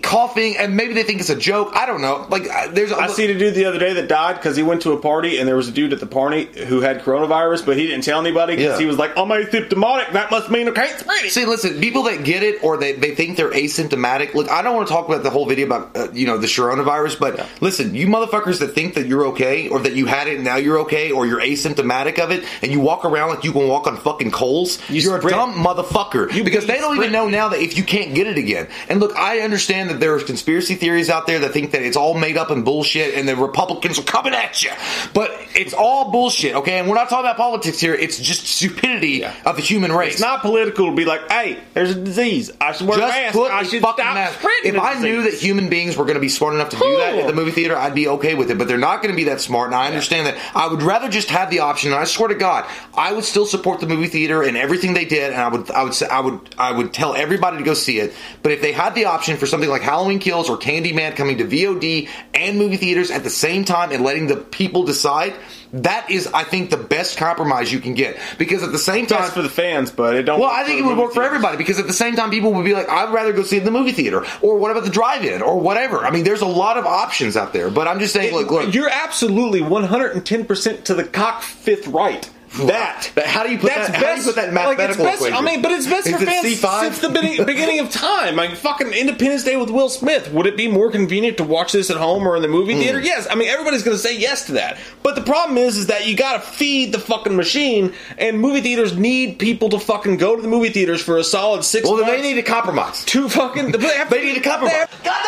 coughing 0.00 0.56
and 0.56 0.76
maybe 0.76 0.94
they 0.94 1.02
think 1.02 1.20
it's 1.20 1.30
a 1.30 1.36
joke. 1.36 1.70
I 1.74 1.86
don't 1.86 2.00
know. 2.00 2.26
Like 2.30 2.44
there's. 2.74 2.92
I 2.92 3.08
seen 3.08 3.30
a 3.30 3.38
dude 3.38 3.54
the 3.54 3.64
other 3.66 3.78
day 3.78 3.92
that 3.94 4.08
died 4.08 4.34
because 4.36 4.56
he 4.56 4.62
went 4.62 4.82
to 4.82 4.92
a 4.92 5.00
party 5.00 5.38
and 5.38 5.46
there 5.48 5.56
was 5.56 5.68
a 5.68 5.72
dude 5.72 5.92
at 5.92 6.00
the 6.00 6.06
party 6.06 6.44
who 6.66 6.80
had 6.80 7.02
coronavirus, 7.02 7.66
but 7.66 7.76
he 7.76 7.86
didn't 7.86 8.04
tell 8.04 8.20
anybody 8.20 8.56
because 8.56 8.74
Yeah. 8.74 8.78
he 8.78 8.86
was 8.86 8.96
like, 8.96 9.16
"I'm 9.16 9.28
asymptomatic. 9.28 10.12
That 10.12 10.30
must 10.30 10.50
mean 10.50 10.68
I 10.68 10.77
can't 10.86 11.00
spread 11.00 11.24
it." 11.24 11.30
See, 11.32 11.44
listen, 11.44 11.80
people 11.80 12.04
that 12.04 12.24
get 12.24 12.42
it 12.42 12.62
or 12.62 12.76
they, 12.76 12.92
they 12.92 13.14
think 13.14 13.36
they're 13.36 13.50
asymptomatic. 13.50 14.34
Look, 14.34 14.48
I 14.50 14.62
don't 14.62 14.74
want 14.76 14.88
to 14.88 14.94
talk 14.94 15.08
about 15.08 15.22
the 15.22 15.30
whole 15.30 15.46
video 15.46 15.66
about 15.66 15.96
uh, 15.96 16.08
you 16.12 16.26
know 16.26 16.38
the 16.38 16.46
coronavirus, 16.46 17.18
but 17.18 17.46
listen, 17.60 17.94
you 17.94 18.06
motherfuckers 18.06 18.58
that 18.60 18.68
think 18.68 18.94
that 18.94 19.06
you're 19.06 19.26
okay 19.28 19.68
or 19.68 19.80
that 19.80 19.94
you 19.94 20.06
had 20.06 20.28
it 20.28 20.36
and 20.36 20.44
now 20.44 20.56
you're 20.56 20.80
okay 20.80 21.10
or 21.12 21.26
you're 21.26 21.40
asymptomatic 21.40 22.18
of 22.18 22.30
it 22.30 22.44
and 22.62 22.72
you 22.72 22.80
walk 22.80 23.04
around 23.04 23.28
like 23.30 23.44
you 23.44 23.52
can 23.52 23.68
walk 23.68 23.86
on 23.86 23.96
fucking 23.96 24.30
coals, 24.30 24.78
you 24.90 25.10
are 25.12 25.18
a 25.18 25.30
dumb 25.30 25.54
motherfucker. 25.54 26.32
You- 26.32 26.44
because 26.44 26.66
they 26.66 26.78
don't 26.78 26.94
spread- 26.94 27.10
even 27.10 27.12
know 27.12 27.28
now 27.28 27.48
that 27.50 27.60
if 27.60 27.76
you 27.76 27.84
can't 27.84 28.14
get 28.14 28.26
it 28.26 28.38
again. 28.38 28.68
And 28.88 29.00
look, 29.00 29.16
I 29.16 29.40
understand 29.40 29.90
that 29.90 30.00
there 30.00 30.14
are 30.14 30.20
conspiracy 30.20 30.74
theories 30.74 31.10
out 31.10 31.26
there 31.26 31.38
that 31.40 31.52
think 31.52 31.72
that 31.72 31.82
it's 31.82 31.96
all 31.96 32.14
made 32.14 32.36
up 32.36 32.50
and 32.50 32.64
bullshit 32.64 33.14
and 33.14 33.28
the 33.28 33.36
Republicans 33.36 33.98
are 33.98 34.02
coming 34.02 34.34
at 34.34 34.62
you, 34.62 34.70
but 35.14 35.30
it's 35.54 35.74
all 35.74 36.10
bullshit. 36.10 36.54
Okay, 36.56 36.78
and 36.78 36.88
we're 36.88 36.94
not 36.94 37.08
talking 37.08 37.26
about 37.26 37.36
politics 37.36 37.78
here. 37.80 37.94
It's 37.94 38.18
just 38.18 38.46
stupidity 38.46 39.24
of 39.24 39.56
the 39.56 39.62
human 39.62 39.92
race. 39.92 40.14
It's 40.14 40.20
not 40.20 40.40
political 40.42 40.67
to 40.76 40.96
be 40.96 41.04
like, 41.04 41.30
"Hey, 41.30 41.58
there's 41.74 41.90
a 41.90 42.00
disease. 42.00 42.50
I 42.60 42.72
should 42.72 42.86
wear 42.86 42.98
a 42.98 43.00
Just 43.02 43.14
mask. 43.14 43.34
put 43.34 43.50
I 43.50 43.60
a 43.60 43.64
should 43.64 43.80
stop 43.80 43.98
mask. 43.98 44.38
spreading 44.38 44.74
If 44.74 44.80
I 44.80 44.98
knew 45.00 45.22
that 45.22 45.34
human 45.34 45.68
beings 45.68 45.96
were 45.96 46.04
going 46.04 46.14
to 46.14 46.20
be 46.20 46.28
smart 46.28 46.54
enough 46.54 46.70
to 46.70 46.76
do 46.76 46.96
that 46.98 47.14
at 47.16 47.26
the 47.26 47.32
movie 47.32 47.50
theater, 47.50 47.76
I'd 47.76 47.94
be 47.94 48.08
okay 48.08 48.34
with 48.34 48.50
it. 48.50 48.58
But 48.58 48.68
they're 48.68 48.78
not 48.78 49.02
going 49.02 49.12
to 49.12 49.16
be 49.16 49.24
that 49.24 49.40
smart, 49.40 49.66
and 49.68 49.74
I 49.74 49.86
understand 49.86 50.26
that. 50.26 50.36
I 50.54 50.66
would 50.68 50.82
rather 50.82 51.08
just 51.08 51.30
have 51.30 51.50
the 51.50 51.60
option. 51.60 51.92
And 51.92 52.00
I 52.00 52.04
swear 52.04 52.28
to 52.28 52.34
God, 52.34 52.64
I 52.94 53.12
would 53.12 53.24
still 53.24 53.46
support 53.46 53.80
the 53.80 53.86
movie 53.86 54.08
theater 54.08 54.42
and 54.42 54.56
everything 54.56 54.94
they 54.94 55.04
did, 55.04 55.32
and 55.32 55.40
I 55.40 55.48
would, 55.48 55.70
I 55.70 55.82
would, 55.84 55.94
say, 55.94 56.06
I 56.08 56.20
would, 56.20 56.40
I 56.58 56.72
would 56.72 56.92
tell 56.92 57.14
everybody 57.14 57.58
to 57.58 57.64
go 57.64 57.74
see 57.74 57.98
it. 57.98 58.12
But 58.42 58.52
if 58.52 58.60
they 58.60 58.72
had 58.72 58.94
the 58.94 59.06
option 59.06 59.36
for 59.36 59.46
something 59.46 59.70
like 59.70 59.82
Halloween 59.82 60.18
Kills 60.18 60.48
or 60.50 60.56
Candyman 60.58 61.16
coming 61.16 61.38
to 61.38 61.44
VOD 61.44 62.08
and 62.34 62.58
movie 62.58 62.76
theaters 62.76 63.10
at 63.10 63.24
the 63.24 63.30
same 63.30 63.64
time 63.64 63.92
and 63.92 64.04
letting 64.04 64.26
the 64.26 64.36
people 64.36 64.84
decide. 64.84 65.34
That 65.72 66.10
is, 66.10 66.26
I 66.28 66.44
think, 66.44 66.70
the 66.70 66.76
best 66.78 67.18
compromise 67.18 67.72
you 67.72 67.78
can 67.78 67.94
get 67.94 68.18
because 68.38 68.62
at 68.62 68.72
the 68.72 68.78
same 68.78 69.06
time, 69.06 69.20
That's 69.20 69.34
for 69.34 69.42
the 69.42 69.50
fans, 69.50 69.90
but 69.90 70.14
it 70.14 70.22
don't. 70.22 70.40
well, 70.40 70.50
I 70.50 70.64
think 70.64 70.80
it 70.80 70.84
would 70.84 70.96
work 70.96 71.12
for 71.12 71.22
everybody 71.22 71.56
because 71.58 71.78
at 71.78 71.86
the 71.86 71.92
same 71.92 72.16
time, 72.16 72.30
people 72.30 72.52
would 72.54 72.64
be 72.64 72.72
like, 72.74 72.88
"I'd 72.88 73.12
rather 73.12 73.32
go 73.32 73.42
see 73.42 73.56
it 73.56 73.60
in 73.60 73.64
the 73.66 73.70
movie 73.70 73.92
theater," 73.92 74.24
or 74.40 74.56
what 74.56 74.70
about 74.70 74.84
the 74.84 74.90
drive-in, 74.90 75.42
or 75.42 75.60
whatever. 75.60 76.04
I 76.06 76.10
mean, 76.10 76.24
there's 76.24 76.40
a 76.40 76.46
lot 76.46 76.78
of 76.78 76.86
options 76.86 77.36
out 77.36 77.52
there, 77.52 77.70
but 77.70 77.86
I'm 77.86 77.98
just 77.98 78.14
saying, 78.14 78.34
look, 78.34 78.50
look. 78.50 78.74
You're 78.74 78.88
absolutely 78.90 79.60
110% 79.60 80.84
to 80.84 80.94
the 80.94 81.04
cock 81.04 81.42
fifth 81.42 81.86
right. 81.88 82.28
That. 82.66 83.10
But 83.14 83.26
how 83.26 83.42
do 83.44 83.52
you 83.52 83.58
put 83.58 83.70
that's 83.74 83.88
that- 83.88 83.96
how 83.96 84.02
best, 84.02 84.22
do 84.22 84.28
you 84.28 84.34
put 84.34 84.36
that 84.36 84.48
in 84.48 84.54
like, 84.54 84.78
it's 84.78 84.78
mathematical 84.98 85.04
best, 85.04 85.16
equation? 85.18 85.36
I 85.36 85.40
mean, 85.42 85.62
but 85.62 85.70
it's 85.72 85.86
best 85.86 86.06
Is 86.06 86.16
for 86.16 86.22
it 86.22 86.26
fans 86.26 86.46
C5? 86.46 86.80
since 86.80 86.98
the 87.00 87.08
beginning, 87.10 87.44
beginning 87.44 87.78
of 87.80 87.90
time. 87.90 88.36
Like 88.36 88.56
fucking 88.56 88.92
Independence 88.92 89.44
Day 89.44 89.56
with 89.56 89.70
Will 89.70 89.88
Smith. 89.88 90.32
Would 90.32 90.46
it 90.46 90.56
be 90.56 90.66
more 90.68 90.90
convenient 90.90 91.36
to 91.36 91.44
watch 91.44 91.72
this 91.72 91.90
at 91.90 91.96
home 91.96 92.26
or 92.26 92.36
in 92.36 92.42
the 92.42 92.48
movie 92.48 92.74
Hmm. 92.74 92.80
theater? 92.80 93.00
Yes. 93.00 93.26
I 93.30 93.34
mean, 93.34 93.48
everybody's 93.48 93.82
going 93.82 93.96
to 93.96 94.02
say 94.02 94.16
yes 94.16 94.46
to 94.46 94.52
that. 94.52 94.78
But 95.02 95.14
the 95.14 95.22
problem 95.22 95.58
is, 95.58 95.76
is 95.76 95.86
that 95.88 96.06
you 96.06 96.16
got 96.16 96.34
to 96.34 96.40
feed 96.40 96.92
the 96.92 96.98
fucking 96.98 97.36
machine, 97.36 97.92
and 98.16 98.40
movie 98.40 98.60
theaters 98.60 98.96
need 98.96 99.38
people 99.38 99.68
to 99.70 99.78
fucking 99.78 100.16
go 100.16 100.34
to 100.36 100.42
the 100.42 100.48
movie 100.48 100.70
theaters 100.70 101.02
for 101.02 101.18
a 101.18 101.24
solid 101.24 101.64
six. 101.64 101.86
well, 101.86 101.96
then 101.96 102.06
months 102.06 102.22
they 102.22 102.28
need 102.28 102.34
to 102.34 102.42
compromise. 102.42 103.04
Two 103.04 103.28
fucking. 103.28 103.72
They, 103.78 103.96
have 103.96 104.10
They 104.10 104.24
need 104.24 104.34
to 104.34 104.40
compromise. 104.40 104.72
they 104.72 104.78
have- 104.78 105.18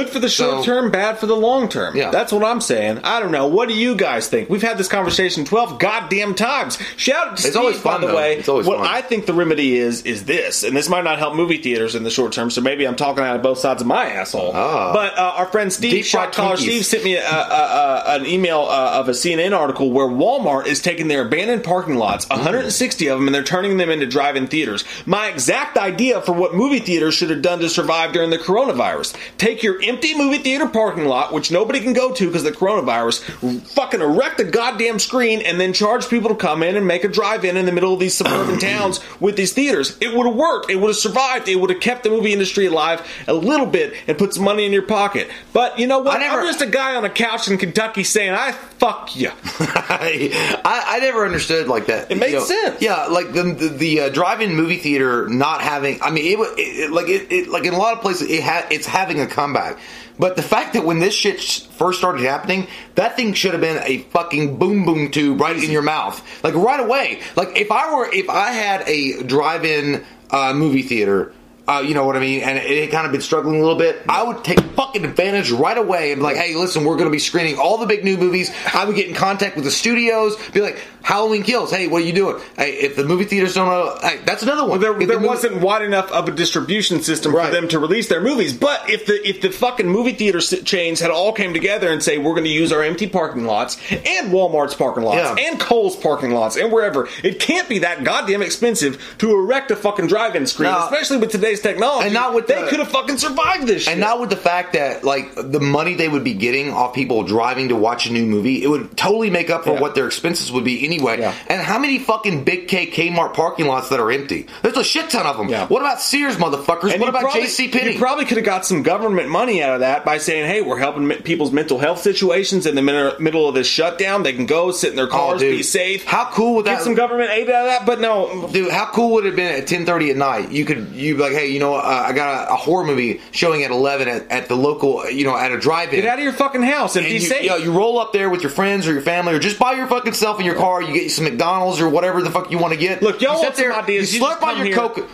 Good 0.00 0.10
for 0.10 0.18
the 0.18 0.28
short 0.28 0.58
So- 0.58 0.62
term, 0.64 0.90
bad 0.90 1.18
for 1.18 1.26
the 1.26 1.36
long 1.36 1.68
term. 1.68 1.96
Yeah. 1.96 2.10
That's 2.10 2.32
what 2.32 2.44
I'm 2.44 2.60
saying. 2.60 3.00
I 3.04 3.20
don't 3.20 3.30
know. 3.32 3.46
What 3.46 3.68
do 3.68 3.74
you 3.74 3.94
guys 3.94 4.28
think? 4.28 4.48
We've 4.48 4.62
had 4.62 4.78
this 4.78 4.88
conversation 4.88 5.44
12 5.44 5.78
goddamn 5.78 6.34
times. 6.34 6.78
Shout 6.96 7.16
out 7.16 7.24
to 7.28 7.32
It's 7.34 7.42
Steve, 7.42 7.56
always 7.56 7.78
fun, 7.78 8.00
by 8.00 8.06
the 8.06 8.12
though. 8.12 8.16
way. 8.16 8.36
It's 8.36 8.48
always 8.48 8.66
what 8.66 8.78
fun. 8.78 8.86
I 8.86 9.02
think 9.02 9.26
the 9.26 9.34
remedy 9.34 9.76
is, 9.76 10.02
is 10.02 10.24
this, 10.24 10.62
and 10.62 10.76
this 10.76 10.88
might 10.88 11.04
not 11.04 11.18
help 11.18 11.34
movie 11.34 11.58
theaters 11.58 11.94
in 11.94 12.02
the 12.02 12.10
short 12.10 12.32
term, 12.32 12.50
so 12.50 12.60
maybe 12.60 12.86
I'm 12.86 12.96
talking 12.96 13.22
out 13.24 13.36
of 13.36 13.42
both 13.42 13.58
sides 13.58 13.80
of 13.82 13.86
my 13.86 14.06
asshole. 14.06 14.52
Ah. 14.54 14.92
But 14.92 15.18
uh, 15.18 15.34
our 15.36 15.46
friend 15.46 15.72
Steve, 15.72 16.04
Shot 16.06 16.32
Caller 16.32 16.56
Steve, 16.56 16.84
sent 16.86 17.04
me 17.04 17.16
a, 17.16 17.22
a, 17.24 17.24
a, 17.26 18.02
an 18.16 18.26
email 18.26 18.60
uh, 18.68 18.92
of 19.00 19.08
a 19.08 19.12
CNN 19.12 19.56
article 19.56 19.90
where 19.92 20.06
Walmart 20.08 20.66
is 20.66 20.80
taking 20.80 21.08
their 21.08 21.26
abandoned 21.26 21.62
parking 21.64 21.96
lots, 21.96 22.28
160 22.28 23.06
of 23.08 23.18
them, 23.18 23.28
and 23.28 23.34
they're 23.34 23.42
turning 23.42 23.76
them 23.76 23.90
into 23.90 24.06
drive-in 24.06 24.46
theaters. 24.46 24.84
My 25.06 25.28
exact 25.28 25.76
idea 25.76 26.20
for 26.22 26.32
what 26.32 26.54
movie 26.54 26.80
theaters 26.80 27.14
should 27.14 27.30
have 27.30 27.42
done 27.42 27.58
to 27.60 27.68
survive 27.68 28.12
during 28.12 28.30
the 28.30 28.38
coronavirus: 28.38 29.14
take 29.38 29.62
your 29.62 29.80
empty 29.90 30.16
movie 30.16 30.38
theater 30.38 30.66
parking 30.66 31.04
lot, 31.04 31.32
which 31.32 31.50
nobody 31.50 31.80
can 31.80 31.92
go 31.92 32.12
to 32.12 32.26
because 32.26 32.44
of 32.44 32.52
the 32.52 32.58
coronavirus, 32.58 33.20
fucking 33.68 34.00
erect 34.00 34.40
a 34.40 34.44
goddamn 34.44 34.98
screen, 34.98 35.42
and 35.42 35.60
then 35.60 35.72
charge 35.72 36.08
people 36.08 36.28
to 36.30 36.34
come 36.36 36.62
in 36.62 36.76
and 36.76 36.86
make 36.86 37.04
a 37.04 37.08
drive-in 37.08 37.56
in 37.56 37.66
the 37.66 37.72
middle 37.72 37.92
of 37.94 38.00
these 38.00 38.14
suburban 38.14 38.58
towns 38.70 39.00
with 39.20 39.36
these 39.36 39.52
theaters. 39.52 39.96
It 40.00 40.14
would 40.16 40.26
have 40.26 40.34
worked. 40.36 40.70
It 40.70 40.76
would 40.76 40.88
have 40.88 40.96
survived. 40.96 41.48
It 41.48 41.56
would 41.56 41.70
have 41.70 41.80
kept 41.80 42.04
the 42.04 42.10
movie 42.10 42.32
industry 42.32 42.66
alive 42.66 43.06
a 43.26 43.34
little 43.34 43.66
bit 43.66 43.94
and 44.06 44.16
put 44.16 44.34
some 44.34 44.44
money 44.44 44.64
in 44.64 44.72
your 44.72 44.82
pocket. 44.82 45.28
But 45.52 45.78
you 45.78 45.86
know 45.86 45.98
what? 45.98 46.18
Never- 46.20 46.40
I'm 46.40 46.46
just 46.46 46.62
a 46.62 46.66
guy 46.66 46.94
on 46.96 47.04
a 47.04 47.10
couch 47.10 47.48
in 47.48 47.58
Kentucky 47.58 48.04
saying, 48.04 48.32
"I 48.32 48.52
fuck 48.52 49.16
you." 49.16 49.30
I, 49.44 50.62
I 50.64 50.98
never 51.00 51.24
understood 51.24 51.68
like 51.68 51.86
that. 51.86 52.10
It 52.10 52.18
makes 52.18 52.32
You 52.32 52.38
know, 52.38 52.44
sense. 52.44 52.82
Yeah, 52.82 53.06
like 53.06 53.32
the 53.32 53.42
the, 53.42 53.68
the 53.68 54.00
uh, 54.00 54.08
drive-in 54.10 54.54
movie 54.54 54.76
theater 54.78 55.28
not 55.28 55.60
having. 55.60 56.00
I 56.02 56.10
mean, 56.10 56.24
it, 56.26 56.38
it, 56.58 56.60
it 56.84 56.90
like 56.92 57.08
it, 57.08 57.30
it 57.32 57.48
like 57.48 57.64
in 57.64 57.74
a 57.74 57.78
lot 57.78 57.94
of 57.94 58.00
places 58.02 58.30
it 58.30 58.42
ha, 58.42 58.66
it's 58.70 58.86
having 58.86 59.20
a 59.20 59.26
comeback. 59.26 59.78
But 60.20 60.36
the 60.36 60.42
fact 60.42 60.74
that 60.74 60.84
when 60.84 60.98
this 60.98 61.14
shit 61.14 61.40
first 61.40 61.98
started 61.98 62.22
happening, 62.26 62.66
that 62.94 63.16
thing 63.16 63.32
should 63.32 63.52
have 63.52 63.62
been 63.62 63.82
a 63.84 64.02
fucking 64.10 64.58
boom 64.58 64.84
boom 64.84 65.10
tube 65.10 65.40
right 65.40 65.56
in 65.56 65.70
your 65.70 65.80
mouth, 65.80 66.22
like 66.44 66.54
right 66.54 66.78
away. 66.78 67.22
Like 67.36 67.56
if 67.56 67.72
I 67.72 67.94
were 67.94 68.06
if 68.12 68.28
I 68.28 68.50
had 68.50 68.86
a 68.86 69.22
drive-in 69.22 70.04
uh, 70.30 70.52
movie 70.52 70.82
theater. 70.82 71.32
Uh, 71.70 71.80
you 71.82 71.94
know 71.94 72.04
what 72.04 72.16
I 72.16 72.20
mean? 72.20 72.40
And 72.40 72.58
it 72.58 72.82
had 72.82 72.90
kind 72.90 73.06
of 73.06 73.12
been 73.12 73.20
struggling 73.20 73.56
a 73.56 73.60
little 73.60 73.78
bit. 73.78 74.02
I 74.08 74.22
would 74.24 74.42
take 74.42 74.58
fucking 74.60 75.04
advantage 75.04 75.50
right 75.52 75.78
away 75.78 76.10
and 76.10 76.18
be 76.18 76.24
like, 76.24 76.36
hey, 76.36 76.54
listen, 76.56 76.84
we're 76.84 76.96
going 76.96 77.04
to 77.06 77.12
be 77.12 77.18
screening 77.20 77.58
all 77.58 77.78
the 77.78 77.86
big 77.86 78.02
new 78.04 78.16
movies. 78.16 78.50
I 78.74 78.84
would 78.84 78.96
get 78.96 79.06
in 79.08 79.14
contact 79.14 79.54
with 79.54 79.64
the 79.64 79.70
studios, 79.70 80.36
be 80.50 80.62
like, 80.62 80.82
Halloween 81.02 81.42
Kills, 81.44 81.70
hey, 81.70 81.86
what 81.86 82.02
are 82.02 82.04
you 82.04 82.12
doing? 82.12 82.42
Hey, 82.56 82.72
if 82.72 82.96
the 82.96 83.04
movie 83.04 83.24
theaters 83.24 83.54
don't 83.54 83.68
know, 83.68 83.96
hey, 84.02 84.20
that's 84.26 84.42
another 84.42 84.66
one. 84.68 84.80
There, 84.80 84.92
If 85.00 85.06
the 85.08 85.14
movie- 85.14 85.28
wasn't 85.28 85.56
wide 85.60 85.82
enough 85.82 86.10
of 86.10 86.28
a 86.28 86.32
distribution 86.32 87.02
system 87.02 87.34
Right. 87.34 87.46
for 87.46 87.52
them 87.54 87.68
to 87.68 87.78
release 87.78 88.08
their 88.08 88.20
movies. 88.20 88.52
But 88.52 88.90
if 88.90 89.06
the 89.06 89.26
if 89.26 89.40
the 89.40 89.50
fucking 89.50 89.86
movie 89.88 90.12
theater 90.12 90.40
chains 90.40 91.00
had 91.00 91.10
all 91.10 91.32
came 91.32 91.54
together 91.54 91.90
and 91.90 92.02
say 92.02 92.18
we're 92.18 92.34
going 92.34 92.44
to 92.44 92.50
use 92.50 92.72
our 92.72 92.82
empty 92.82 93.06
parking 93.06 93.44
lots 93.44 93.78
and 93.90 94.30
Walmart's 94.32 94.74
parking 94.74 95.04
lots 95.04 95.16
Yeah. 95.40 95.46
and 95.48 95.58
Kohl's 95.60 95.96
parking 95.96 96.32
lots 96.32 96.56
and 96.56 96.70
wherever, 96.72 97.08
it 97.22 97.38
can't 97.40 97.68
be 97.68 97.78
that 97.78 98.04
goddamn 98.04 98.42
expensive 98.42 99.14
to 99.18 99.30
erect 99.32 99.70
a 99.70 99.76
fucking 99.76 100.08
drive-in 100.08 100.46
screen, 100.46 100.70
No. 100.70 100.84
especially 100.84 101.16
with 101.18 101.30
today's 101.30 101.59
technology, 101.60 102.06
And 102.06 102.14
not 102.14 102.34
with 102.34 102.46
they 102.46 102.60
the- 102.60 102.68
could 102.68 102.78
have 102.78 102.88
fucking 102.88 103.18
survived 103.18 103.66
this 103.66 103.82
shit. 103.84 103.92
And 103.92 104.00
not 104.00 104.20
with 104.20 104.30
the 104.30 104.36
fact 104.36 104.72
that 104.74 105.04
like 105.04 105.34
the 105.34 105.60
money 105.60 105.94
they 105.94 106.08
would 106.08 106.24
be 106.24 106.34
getting 106.34 106.72
off 106.72 106.94
people 106.94 107.22
driving 107.22 107.68
to 107.68 107.76
watch 107.76 108.06
a 108.06 108.12
new 108.12 108.24
movie, 108.26 108.62
it 108.62 108.68
would 108.68 108.96
totally 108.96 109.30
make 109.30 109.50
up 109.50 109.64
for 109.64 109.74
Yeah. 109.74 109.80
what 109.80 109.94
their 109.94 110.06
expenses 110.06 110.50
would 110.52 110.64
be 110.64 110.84
anyway. 110.84 111.18
Yeah. 111.20 111.32
And 111.48 111.60
how 111.60 111.78
many 111.78 111.98
fucking 111.98 112.44
big 112.44 112.68
K 112.68 112.86
Kmart 112.86 113.34
parking 113.34 113.66
lots 113.66 113.88
that 113.90 114.00
are 114.00 114.10
empty? 114.10 114.46
There's 114.62 114.76
a 114.76 114.84
shit 114.84 115.10
ton 115.10 115.26
of 115.26 115.36
them. 115.36 115.48
Yeah. 115.48 115.66
What 115.66 115.80
about 115.82 116.00
Sears, 116.00 116.36
motherfuckers? 116.36 116.92
And 116.92 117.00
what 117.00 117.08
about 117.08 117.32
J.C. 117.32 117.68
Penney? 117.68 117.92
You 117.94 117.98
probably 117.98 118.24
could 118.24 118.36
have 118.36 118.46
got 118.46 118.64
some 118.66 118.82
government 118.82 119.28
money 119.28 119.62
out 119.62 119.74
of 119.74 119.80
that 119.80 120.04
by 120.04 120.18
saying, 120.18 120.46
"Hey, 120.46 120.62
we're 120.62 120.78
helping 120.78 121.08
people's 121.22 121.52
mental 121.52 121.78
health 121.78 122.00
situations 122.00 122.66
in 122.66 122.74
the 122.74 122.82
middle 122.82 123.48
of 123.48 123.54
this 123.54 123.66
shutdown. 123.66 124.22
They 124.22 124.32
can 124.32 124.46
go 124.46 124.70
sit 124.70 124.90
in 124.90 124.96
their 124.96 125.06
oh, 125.06 125.10
cars, 125.10 125.40
dude. 125.40 125.56
be 125.58 125.62
safe. 125.62 126.04
How 126.04 126.26
cool 126.32 126.56
would 126.56 126.64
Get 126.64 126.76
that- 126.78 126.84
some 126.84 126.94
government 126.94 127.30
aid 127.30 127.48
out 127.50 127.66
of 127.66 127.70
that?" 127.70 127.86
But 127.86 128.00
no, 128.00 128.48
Dude, 128.52 128.70
how 128.70 128.86
cool 128.86 129.12
would 129.12 129.24
it 129.24 129.28
have 129.28 129.36
been 129.36 129.54
at 129.54 129.66
ten 129.66 129.84
thirty 129.86 130.10
at 130.10 130.16
night? 130.16 130.50
You 130.50 130.64
could 130.64 130.88
you 130.94 131.14
be 131.16 131.20
like, 131.22 131.32
hey, 131.32 131.48
you 131.50 131.60
know, 131.60 131.74
uh, 131.74 132.04
I 132.06 132.12
got 132.12 132.48
a, 132.48 132.52
a 132.52 132.56
horror 132.56 132.84
movie 132.84 133.20
showing 133.32 133.62
at 133.62 133.70
eleven 133.70 134.08
at, 134.08 134.30
at 134.30 134.48
the 134.48 134.56
local, 134.56 135.08
you 135.10 135.24
know, 135.24 135.36
at 135.36 135.52
a 135.52 135.58
drive-in. 135.58 136.00
get 136.00 136.08
out 136.08 136.18
of 136.18 136.24
your 136.24 136.32
fucking 136.32 136.62
house 136.62 136.96
and, 136.96 137.04
and 137.04 137.10
be 137.12 137.20
you, 137.20 137.28
safe. 137.28 137.42
you, 137.42 137.48
know, 137.48 137.56
you 137.56 137.72
roll 137.72 137.98
up 137.98 138.12
there 138.12 138.30
with 138.30 138.42
your 138.42 138.50
friends 138.50 138.86
or 138.86 138.92
your 138.92 139.02
family, 139.02 139.34
or 139.34 139.38
just 139.38 139.58
by 139.58 139.72
your 139.72 139.86
fucking 139.86 140.14
self 140.14 140.38
in 140.40 140.46
your 140.46 140.56
car. 140.56 140.82
You 140.82 140.92
get 140.92 141.10
some 141.10 141.24
McDonald's 141.24 141.80
or 141.80 141.88
whatever 141.88 142.22
the 142.22 142.30
fuck 142.30 142.50
you 142.50 142.58
want 142.58 142.72
to 142.72 142.78
get. 142.78 143.02
Look, 143.02 143.20
y'all 143.20 143.36
you 143.36 143.42
want 143.42 143.56
some 143.56 143.72
ideas, 143.72 144.14
You 144.14 144.20
slurp 144.20 144.42
on 144.42 144.56
your 144.56 144.66
here. 144.66 144.74
Coke. 144.76 145.08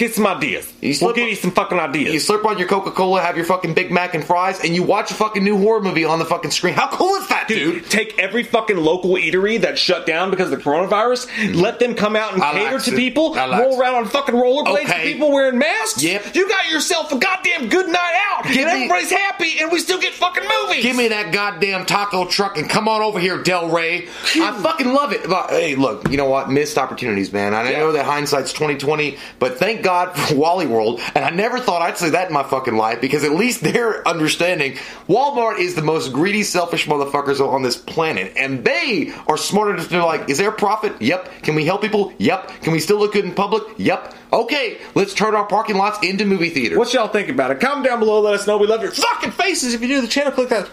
Get 0.00 0.14
some 0.14 0.26
ideas. 0.26 0.72
You 0.80 0.94
we'll 1.02 1.12
give 1.12 1.24
on- 1.24 1.28
you 1.28 1.36
some 1.36 1.50
fucking 1.50 1.78
ideas. 1.78 2.14
You 2.14 2.20
slurp 2.20 2.46
on 2.46 2.56
your 2.56 2.66
Coca 2.66 2.90
Cola, 2.90 3.20
have 3.20 3.36
your 3.36 3.44
fucking 3.44 3.74
Big 3.74 3.90
Mac 3.92 4.14
and 4.14 4.24
fries, 4.24 4.58
and 4.64 4.74
you 4.74 4.82
watch 4.82 5.10
a 5.10 5.14
fucking 5.14 5.44
new 5.44 5.58
horror 5.58 5.82
movie 5.82 6.06
on 6.06 6.18
the 6.18 6.24
fucking 6.24 6.52
screen. 6.52 6.72
How 6.72 6.88
cool 6.88 7.16
is 7.16 7.28
that, 7.28 7.48
dude? 7.48 7.74
Dude, 7.82 7.90
take 7.90 8.18
every 8.18 8.42
fucking 8.42 8.78
local 8.78 9.10
eatery 9.10 9.60
that's 9.60 9.78
shut 9.78 10.06
down 10.06 10.30
because 10.30 10.50
of 10.50 10.58
the 10.58 10.64
coronavirus, 10.64 11.26
let 11.54 11.80
them 11.80 11.94
come 11.94 12.16
out 12.16 12.32
and 12.32 12.42
I 12.42 12.52
cater 12.52 12.72
likes 12.72 12.84
to 12.86 12.94
it. 12.94 12.96
people, 12.96 13.34
I 13.38 13.44
likes 13.44 13.60
roll 13.62 13.74
it. 13.74 13.78
around 13.78 13.94
on 13.96 14.06
fucking 14.06 14.34
rollerblades 14.34 14.84
Okay. 14.84 15.02
to 15.04 15.12
people 15.12 15.30
wearing 15.32 15.58
masks. 15.58 16.02
Yep. 16.02 16.34
You 16.34 16.48
got 16.48 16.70
yourself 16.70 17.12
a 17.12 17.18
goddamn 17.18 17.68
good 17.68 17.88
night 17.88 18.14
out, 18.32 18.44
Give 18.44 18.56
and 18.56 18.66
me- 18.68 18.72
everybody's 18.86 19.10
happy, 19.10 19.60
and 19.60 19.70
we 19.70 19.80
still 19.80 20.00
get 20.00 20.14
fucking 20.14 20.44
movies. 20.64 20.82
Give 20.82 20.96
me 20.96 21.08
that 21.08 21.30
goddamn 21.30 21.84
taco 21.84 22.24
truck 22.24 22.56
and 22.56 22.70
come 22.70 22.88
on 22.88 23.02
over 23.02 23.18
here, 23.20 23.42
Del 23.42 23.68
Rey. 23.68 24.08
I 24.36 24.58
fucking 24.62 24.94
love 24.94 25.12
it. 25.12 25.28
But, 25.28 25.50
hey, 25.50 25.74
look, 25.74 26.10
you 26.10 26.16
know 26.16 26.24
what? 26.24 26.48
Missed 26.50 26.78
opportunities, 26.78 27.34
man. 27.34 27.52
I 27.52 27.72
know 27.72 27.92
that 27.92 28.06
hindsight's 28.06 28.54
twenty 28.54 28.78
twenty, 28.78 29.18
but 29.38 29.58
thank 29.58 29.82
God 29.82 29.89
for 30.16 30.34
Wally 30.34 30.66
World. 30.66 31.00
And 31.14 31.24
I 31.24 31.30
never 31.30 31.58
thought 31.58 31.82
I'd 31.82 31.98
say 31.98 32.10
that 32.10 32.28
in 32.28 32.34
my 32.34 32.42
fucking 32.42 32.76
life 32.76 33.00
because 33.00 33.24
at 33.24 33.32
least 33.32 33.62
they're 33.62 34.06
understanding 34.06 34.76
Walmart 35.08 35.58
is 35.58 35.74
the 35.74 35.82
most 35.82 36.12
greedy, 36.12 36.42
selfish 36.42 36.86
motherfuckers 36.86 37.40
on 37.40 37.62
this 37.62 37.76
planet, 37.76 38.32
and 38.36 38.64
they 38.64 39.12
are 39.26 39.36
smart 39.36 39.70
enough 39.74 39.86
to 39.86 39.90
be 39.90 39.98
like, 39.98 40.28
is 40.28 40.38
there 40.38 40.48
a 40.48 40.52
profit? 40.52 41.00
Yep. 41.00 41.42
Can 41.42 41.54
we 41.54 41.64
help 41.64 41.82
people? 41.82 42.12
Yep. 42.18 42.62
Can 42.62 42.72
we 42.72 42.80
still 42.80 42.98
look 42.98 43.12
good 43.12 43.24
in 43.24 43.34
public? 43.34 43.62
Yep. 43.78 44.14
Okay, 44.32 44.78
let's 44.94 45.12
turn 45.12 45.34
our 45.34 45.46
parking 45.46 45.76
lots 45.76 46.06
into 46.06 46.24
movie 46.24 46.50
theaters. 46.50 46.78
What 46.78 46.94
y'all 46.94 47.08
think 47.08 47.28
about 47.28 47.50
it? 47.50 47.58
Comment 47.58 47.84
down 47.84 47.98
below. 47.98 48.20
Let 48.20 48.34
us 48.34 48.46
know. 48.46 48.58
We 48.58 48.68
love 48.68 48.82
your 48.82 48.92
fucking 48.92 49.32
faces. 49.32 49.74
If 49.74 49.82
you 49.82 49.88
do 49.88 50.00
the 50.00 50.06
channel, 50.08 50.32
click 50.32 50.50
that 50.50 50.68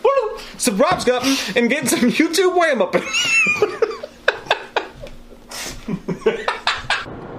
subscribe 0.57 1.03
button 1.05 1.35
and 1.55 1.69
get 1.69 1.87
some 1.87 2.11
YouTube 2.11 2.55
wham 2.55 2.81
up. 2.81 2.95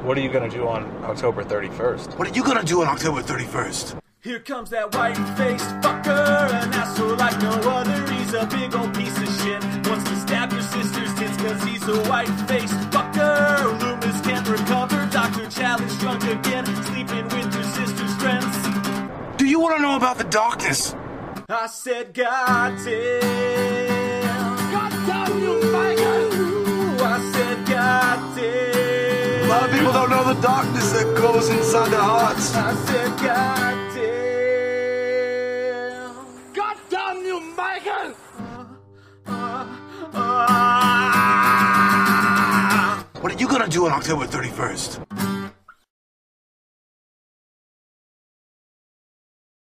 What 0.09 0.17
are 0.17 0.23
you 0.23 0.31
going 0.31 0.49
to 0.49 0.57
do 0.57 0.67
on 0.67 0.85
October 1.05 1.45
31st? 1.45 2.19
What 2.19 2.27
are 2.27 2.35
you 2.35 2.43
gonna 2.43 2.65
do 2.65 2.81
on 2.81 2.89
October 2.89 3.21
31st? 3.21 4.01
Here 4.23 4.41
comes 4.41 4.71
that 4.71 4.95
white-faced 4.95 5.69
fucker, 5.83 6.49
an 6.49 6.73
asshole 6.73 7.15
like 7.17 7.39
no 7.43 7.51
other. 7.51 8.15
He's 8.15 8.33
a 8.33 8.47
big 8.47 8.75
old 8.75 8.95
piece 8.95 9.19
of 9.19 9.29
shit. 9.43 9.63
Wants 9.87 10.09
to 10.09 10.17
stab 10.17 10.51
your 10.51 10.63
sister's 10.63 11.15
tits 11.15 11.37
cause 11.37 11.63
he's 11.63 11.87
a 11.87 12.09
white-faced 12.09 12.73
fucker. 12.89 13.79
Loomis 13.83 14.21
can't 14.23 14.49
recover. 14.49 15.07
Dr. 15.13 15.47
Challenge 15.51 15.99
drunk 15.99 16.25
again, 16.25 16.65
sleeping 16.87 17.25
with 17.25 17.55
your 17.55 17.65
sister's 17.65 18.15
friends. 18.17 19.37
Do 19.37 19.45
you 19.45 19.61
wanna 19.61 19.81
know 19.83 19.97
about 19.97 20.17
the 20.17 20.25
darkness? 20.25 20.95
I 21.51 21.67
said, 21.67 22.15
God 22.15 22.79
damn. 22.83 24.73
God 24.73 24.91
damn 25.07 25.39
you, 25.39 25.71
Michael. 25.71 27.05
I 27.05 27.31
said, 27.35 27.67
God 27.67 28.37
damn. 28.37 28.88
A 29.49 29.51
lot 29.51 29.65
of 29.65 29.71
people 29.75 29.93
don't 29.95 30.11
know 30.11 30.25
the 30.25 30.39
darkness 30.43 30.93
that 30.93 31.17
goes 31.17 31.49
inside 31.49 31.91
their 31.91 32.03
hearts. 32.03 32.55
I 32.55 32.75
said, 32.85 33.19
God 33.19 33.95
damn. 33.95 35.33
God 36.53 36.77
damn 36.91 37.25
you, 37.25 37.41
Michael. 37.57 38.13
What 43.23 43.33
are 43.33 43.39
you 43.39 43.49
gonna 43.49 43.69
do 43.69 43.87
on 43.87 43.93
October 43.93 44.27
31st? 44.27 45.38